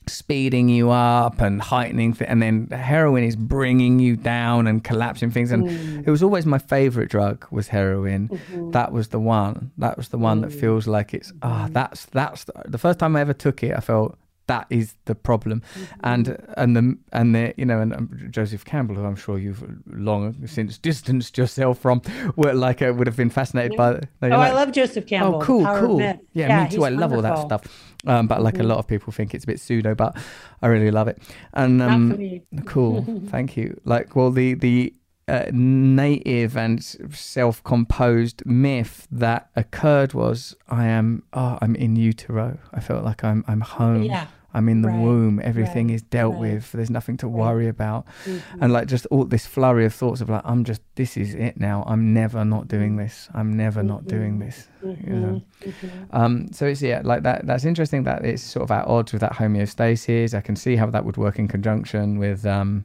[0.07, 5.31] speeding you up and heightening th- and then heroin is bringing you down and collapsing
[5.31, 6.07] things and mm.
[6.07, 8.71] it was always my favorite drug was heroin mm-hmm.
[8.71, 10.43] that was the one that was the one mm.
[10.43, 13.63] that feels like it's ah oh, that's that's the, the first time i ever took
[13.63, 15.63] it i felt that is the problem.
[15.75, 16.01] Mm-hmm.
[16.03, 19.65] and and the and the you know and um, joseph campbell who i'm sure you've
[19.87, 22.03] long since distanced yourself from
[22.37, 24.01] were like uh, would have been fascinated yeah.
[24.21, 25.65] by no, oh like, i love joseph campbell oh cool.
[25.65, 27.91] Cool yeah, yeah, me too i love all that stuff.
[28.07, 28.65] Um, but like mm-hmm.
[28.65, 30.17] a lot of people think it's a bit pseudo but
[30.63, 31.23] i really love it.
[31.55, 33.05] And um cool.
[33.29, 33.81] Thank you.
[33.85, 34.95] Like well the the
[35.27, 42.59] uh, native and self-composed myth that occurred was I am oh I'm in utero.
[42.73, 44.03] I felt like I'm I'm home.
[44.03, 44.27] Yeah.
[44.57, 45.01] I'm in the right.
[45.01, 45.41] womb.
[45.43, 45.97] Everything right.
[45.97, 46.43] is dealt right.
[46.43, 46.71] with.
[46.71, 48.07] There's nothing to worry about.
[48.25, 48.63] Mm-hmm.
[48.63, 51.59] And like just all this flurry of thoughts of like I'm just this is it
[51.59, 51.85] now.
[51.87, 53.05] I'm never not doing mm-hmm.
[53.05, 53.29] this.
[53.35, 53.89] I'm never mm-hmm.
[53.89, 54.69] not doing this.
[54.85, 55.13] Mm-hmm.
[55.13, 55.43] You know?
[55.63, 56.17] Mm-hmm.
[56.17, 59.21] Um so it's yeah, like that that's interesting that it's sort of at odds with
[59.23, 60.35] that homeostasis.
[60.35, 62.85] I can see how that would work in conjunction with um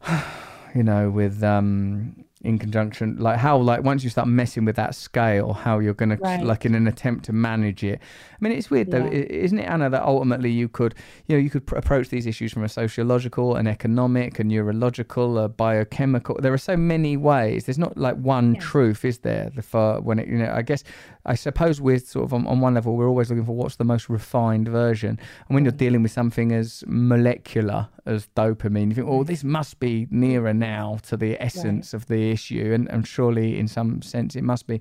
[0.76, 4.94] you know, with um, in conjunction, like how, like once you start messing with that
[4.94, 6.40] scale, how you're going right.
[6.40, 7.98] to, like in an attempt to manage it.
[7.98, 9.24] I mean, it's weird though, yeah.
[9.46, 9.88] isn't it, Anna?
[9.88, 10.94] That ultimately you could,
[11.26, 15.38] you know, you could pr- approach these issues from a sociological, an economic, a neurological,
[15.38, 16.36] a biochemical.
[16.40, 17.64] There are so many ways.
[17.64, 18.60] There's not like one yeah.
[18.60, 19.50] truth, is there?
[19.54, 20.84] The for when it, you know, I guess,
[21.24, 23.84] I suppose we're sort of on, on one level, we're always looking for what's the
[23.84, 25.18] most refined version.
[25.48, 25.78] And when you're mm.
[25.78, 30.98] dealing with something as molecular as dopamine, you think, oh, this must be nearer now
[31.04, 32.02] to the essence right.
[32.02, 34.78] of the issue, and, and surely in some sense it must be.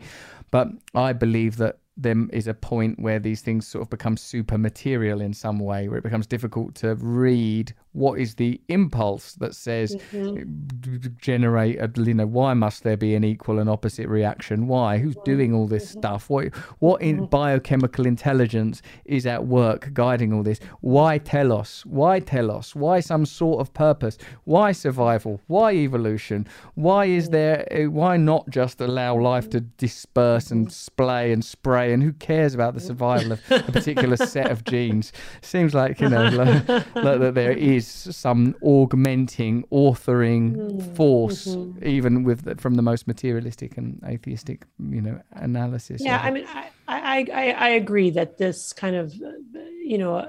[0.52, 4.58] But I believe that there is a point where these things sort of become super
[4.58, 9.56] material in some way, where it becomes difficult to read what is the impulse that
[9.56, 10.98] says mm-hmm.
[11.18, 14.68] generate a you know why must there be an equal and opposite reaction?
[14.68, 14.98] Why?
[14.98, 16.00] Who's doing all this mm-hmm.
[16.00, 16.30] stuff?
[16.30, 17.26] What what in mm-hmm.
[17.26, 20.60] biochemical intelligence is at work guiding all this?
[20.82, 24.18] Why telos why telos why some sort of purpose?
[24.44, 25.40] Why survival?
[25.48, 26.48] Why evolution?
[26.74, 31.94] Why is there uh, why not just allow life to disperse and splay and spray?
[31.94, 35.14] And who cares about the survival of a particular set of genes?
[35.42, 40.96] Seems like you know like, like that there is is some augmenting, authoring mm.
[40.96, 41.86] force, mm-hmm.
[41.86, 46.02] even with from the most materialistic and atheistic, you know, analysis.
[46.02, 50.28] Yeah, I mean, I, I, I, I agree that this kind of, you know,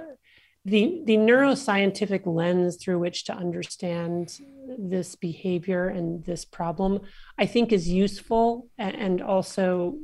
[0.65, 4.41] the the neuroscientific lens through which to understand
[4.79, 7.01] this behavior and this problem,
[7.39, 9.95] I think, is useful and also,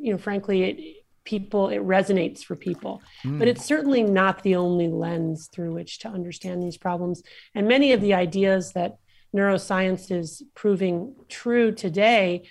[0.00, 3.02] you know, frankly, it people it resonates for people.
[3.24, 3.38] Mm.
[3.38, 7.22] but it's certainly not the only lens through which to understand these problems.
[7.54, 8.98] And many of the ideas that
[9.34, 12.48] neuroscience is proving true today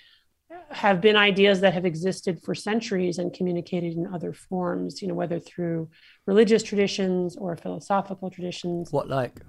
[0.70, 5.14] have been ideas that have existed for centuries and communicated in other forms you know
[5.14, 5.88] whether through
[6.26, 8.92] religious traditions or philosophical traditions.
[8.92, 9.40] What like?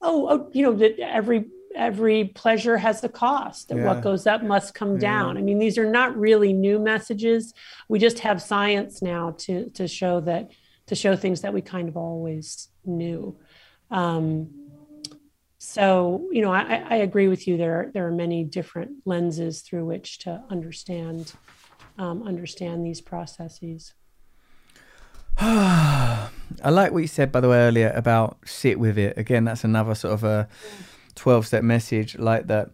[0.00, 1.46] Oh, oh you know that every
[1.76, 3.86] every pleasure has a cost that yeah.
[3.86, 5.00] what goes up must come yeah.
[5.00, 7.54] down i mean these are not really new messages
[7.88, 10.50] we just have science now to to show that
[10.90, 13.38] to show things that we kind of always knew.
[13.92, 14.50] Um,
[15.56, 17.56] so you know, I, I agree with you.
[17.56, 21.32] There are, there are many different lenses through which to understand
[21.96, 23.94] um, understand these processes.
[25.38, 26.28] I
[26.64, 29.16] like what you said, by the way, earlier about sit with it.
[29.16, 30.48] Again, that's another sort of a
[31.14, 32.70] 12 step message like that.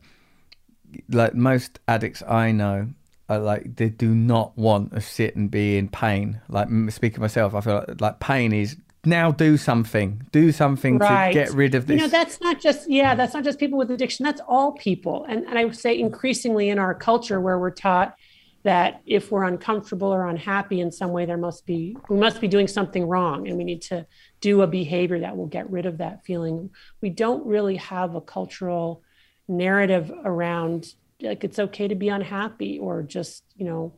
[1.09, 2.89] Like most addicts I know,
[3.29, 6.41] are like they do not want to sit and be in pain.
[6.49, 11.33] Like speaking myself, I feel like, like pain is now do something, do something Right.
[11.33, 11.97] to get rid of this.
[11.97, 14.25] You know, that's not just yeah, that's not just people with addiction.
[14.25, 15.27] That's all people.
[15.29, 18.17] And and I would say increasingly in our culture where we're taught
[18.63, 22.49] that if we're uncomfortable or unhappy in some way, there must be we must be
[22.49, 24.07] doing something wrong, and we need to
[24.41, 26.71] do a behavior that will get rid of that feeling.
[27.01, 29.03] We don't really have a cultural
[29.49, 33.95] narrative around like it's okay to be unhappy or just you know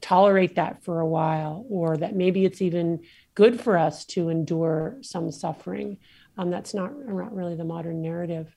[0.00, 3.00] tolerate that for a while or that maybe it's even
[3.34, 5.98] good for us to endure some suffering
[6.38, 8.54] um, that's not, not really the modern narrative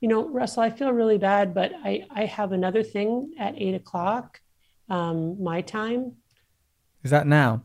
[0.00, 3.74] you know russell i feel really bad but i, I have another thing at eight
[3.74, 4.40] o'clock
[4.88, 6.16] um, my time
[7.02, 7.62] Is that now?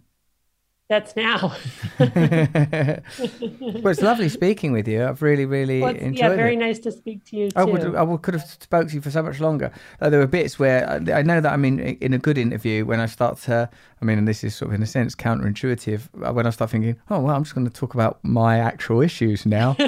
[0.92, 1.56] That's now
[2.00, 5.06] well, it's lovely speaking with you.
[5.06, 6.58] I've really, really Well, enjoyed yeah very it.
[6.58, 9.02] nice to speak to you too I would, I would, could have spoke to you
[9.02, 9.72] for so much longer.
[10.02, 12.86] Uh, there were bits where I, I know that I'm in in a good interview
[12.86, 13.70] when I start to.
[14.02, 16.02] I mean, and this is sort of in a sense counterintuitive.
[16.28, 19.02] uh, When I start thinking, oh well, I'm just going to talk about my actual
[19.02, 19.76] issues now.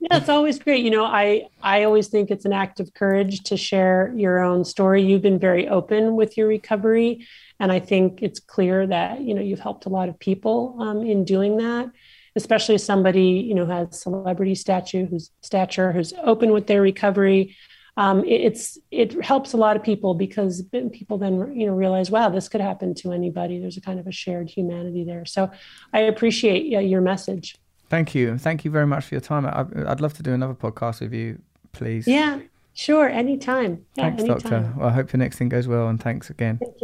[0.00, 0.84] Yeah, it's always great.
[0.84, 4.64] You know, I I always think it's an act of courage to share your own
[4.64, 5.02] story.
[5.02, 7.26] You've been very open with your recovery,
[7.60, 11.02] and I think it's clear that you know you've helped a lot of people um,
[11.02, 11.90] in doing that.
[12.36, 17.56] Especially somebody you know who has celebrity stature, who's stature, who's open with their recovery.
[17.96, 22.10] Um, it, it's it helps a lot of people because people then you know realize,
[22.10, 23.58] wow, this could happen to anybody.
[23.58, 25.24] There's a kind of a shared humanity there.
[25.24, 25.50] So
[25.92, 27.56] I appreciate yeah, your message.
[27.90, 29.46] Thank you, thank you very much for your time.
[29.46, 31.40] I, I'd love to do another podcast with you,
[31.72, 32.06] please.
[32.06, 32.38] Yeah,
[32.78, 33.84] sure, anytime.
[33.96, 34.38] Yeah, Thanks, anytime.
[34.62, 34.72] Doctor.
[34.78, 36.58] Well, I hope your next thing goes well, and thanks again.
[36.58, 36.74] Thank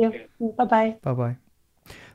[0.40, 0.52] you.
[0.58, 0.96] Bye bye.
[1.02, 1.36] Bye bye.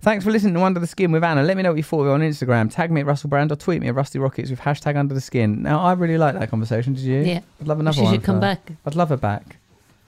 [0.01, 1.43] Thanks for listening to Under the Skin with Anna.
[1.43, 2.71] Let me know what you thought on Instagram.
[2.73, 5.21] Tag me at Russell Brand or tweet me at Rusty Rockets with hashtag Under the
[5.21, 5.61] Skin.
[5.61, 6.93] Now, I really like that conversation.
[6.93, 7.19] Did you?
[7.21, 7.41] Yeah.
[7.61, 8.13] I'd love another She one.
[8.13, 8.41] should come her.
[8.41, 8.71] back.
[8.85, 9.57] I'd love her back.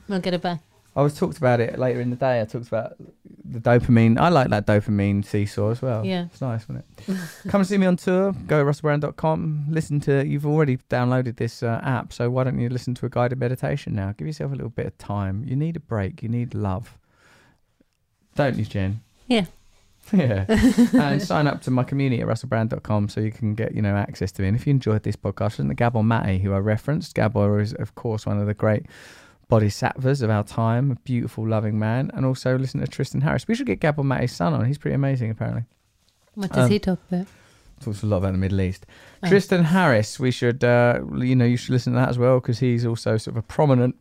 [0.08, 0.60] We'll get it back.
[0.96, 2.42] I was talked about it later in the day.
[2.42, 2.96] I talked about
[3.46, 4.20] the dopamine.
[4.20, 6.06] I like that dopamine seesaw as well.
[6.06, 6.26] Yeah.
[6.26, 7.18] It's nice, isn't it?
[7.48, 8.34] Come and see me on tour.
[8.48, 9.68] Go to russellbrand.com.
[9.70, 13.10] Listen to, you've already downloaded this uh, app, so why don't you listen to a
[13.10, 14.14] guided meditation now?
[14.18, 15.46] Give yourself a little bit of time.
[15.46, 16.22] You need a break.
[16.24, 16.98] You need love.
[18.36, 19.02] Don't you, Jen?
[19.28, 19.46] Yeah.
[20.12, 20.46] Yeah.
[20.94, 24.32] and sign up to my community at russellbrand.com so you can get, you know, access
[24.34, 24.50] to me.
[24.50, 27.16] And if you enjoyed this podcast, listen to Gabor Mate, who I referenced.
[27.16, 28.88] Gabor is, of course, one of the great
[29.52, 32.10] bodhisattvas of our time, a beautiful, loving man.
[32.14, 33.48] And also listen to Tristan Harris.
[33.48, 34.66] We should get Gabor Mate's son on.
[34.66, 35.66] He's pretty amazing, apparently.
[36.36, 37.28] What does Um, he talk about?
[37.82, 38.86] Talks a lot about the Middle East.
[39.22, 39.28] Oh.
[39.28, 42.60] Tristan Harris, we should, uh, you know, you should listen to that as well because
[42.60, 43.96] he's also sort of a prominent,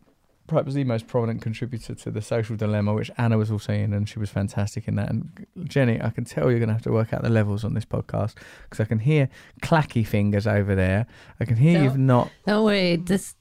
[0.47, 4.09] perhaps the most prominent contributor to the social dilemma, which Anna was also in, and
[4.09, 5.09] she was fantastic in that.
[5.11, 7.75] And Jenny, I can tell you're going to have to work out the levels on
[7.75, 8.35] this podcast
[8.65, 9.29] because I can hear
[9.63, 11.07] clacky fingers over there.
[11.41, 11.85] I can hear No.
[11.85, 12.31] you've not.
[12.47, 12.95] Don't worry.
[12.97, 13.35] This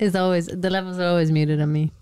[0.00, 1.92] is always the levels are always muted on me.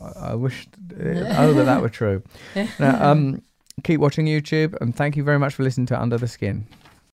[0.00, 0.68] I, I wish.
[0.92, 2.22] Uh, oh, that that were true.
[2.78, 3.42] Now, um,
[3.84, 6.66] keep watching YouTube, and thank you very much for listening to Under the Skin.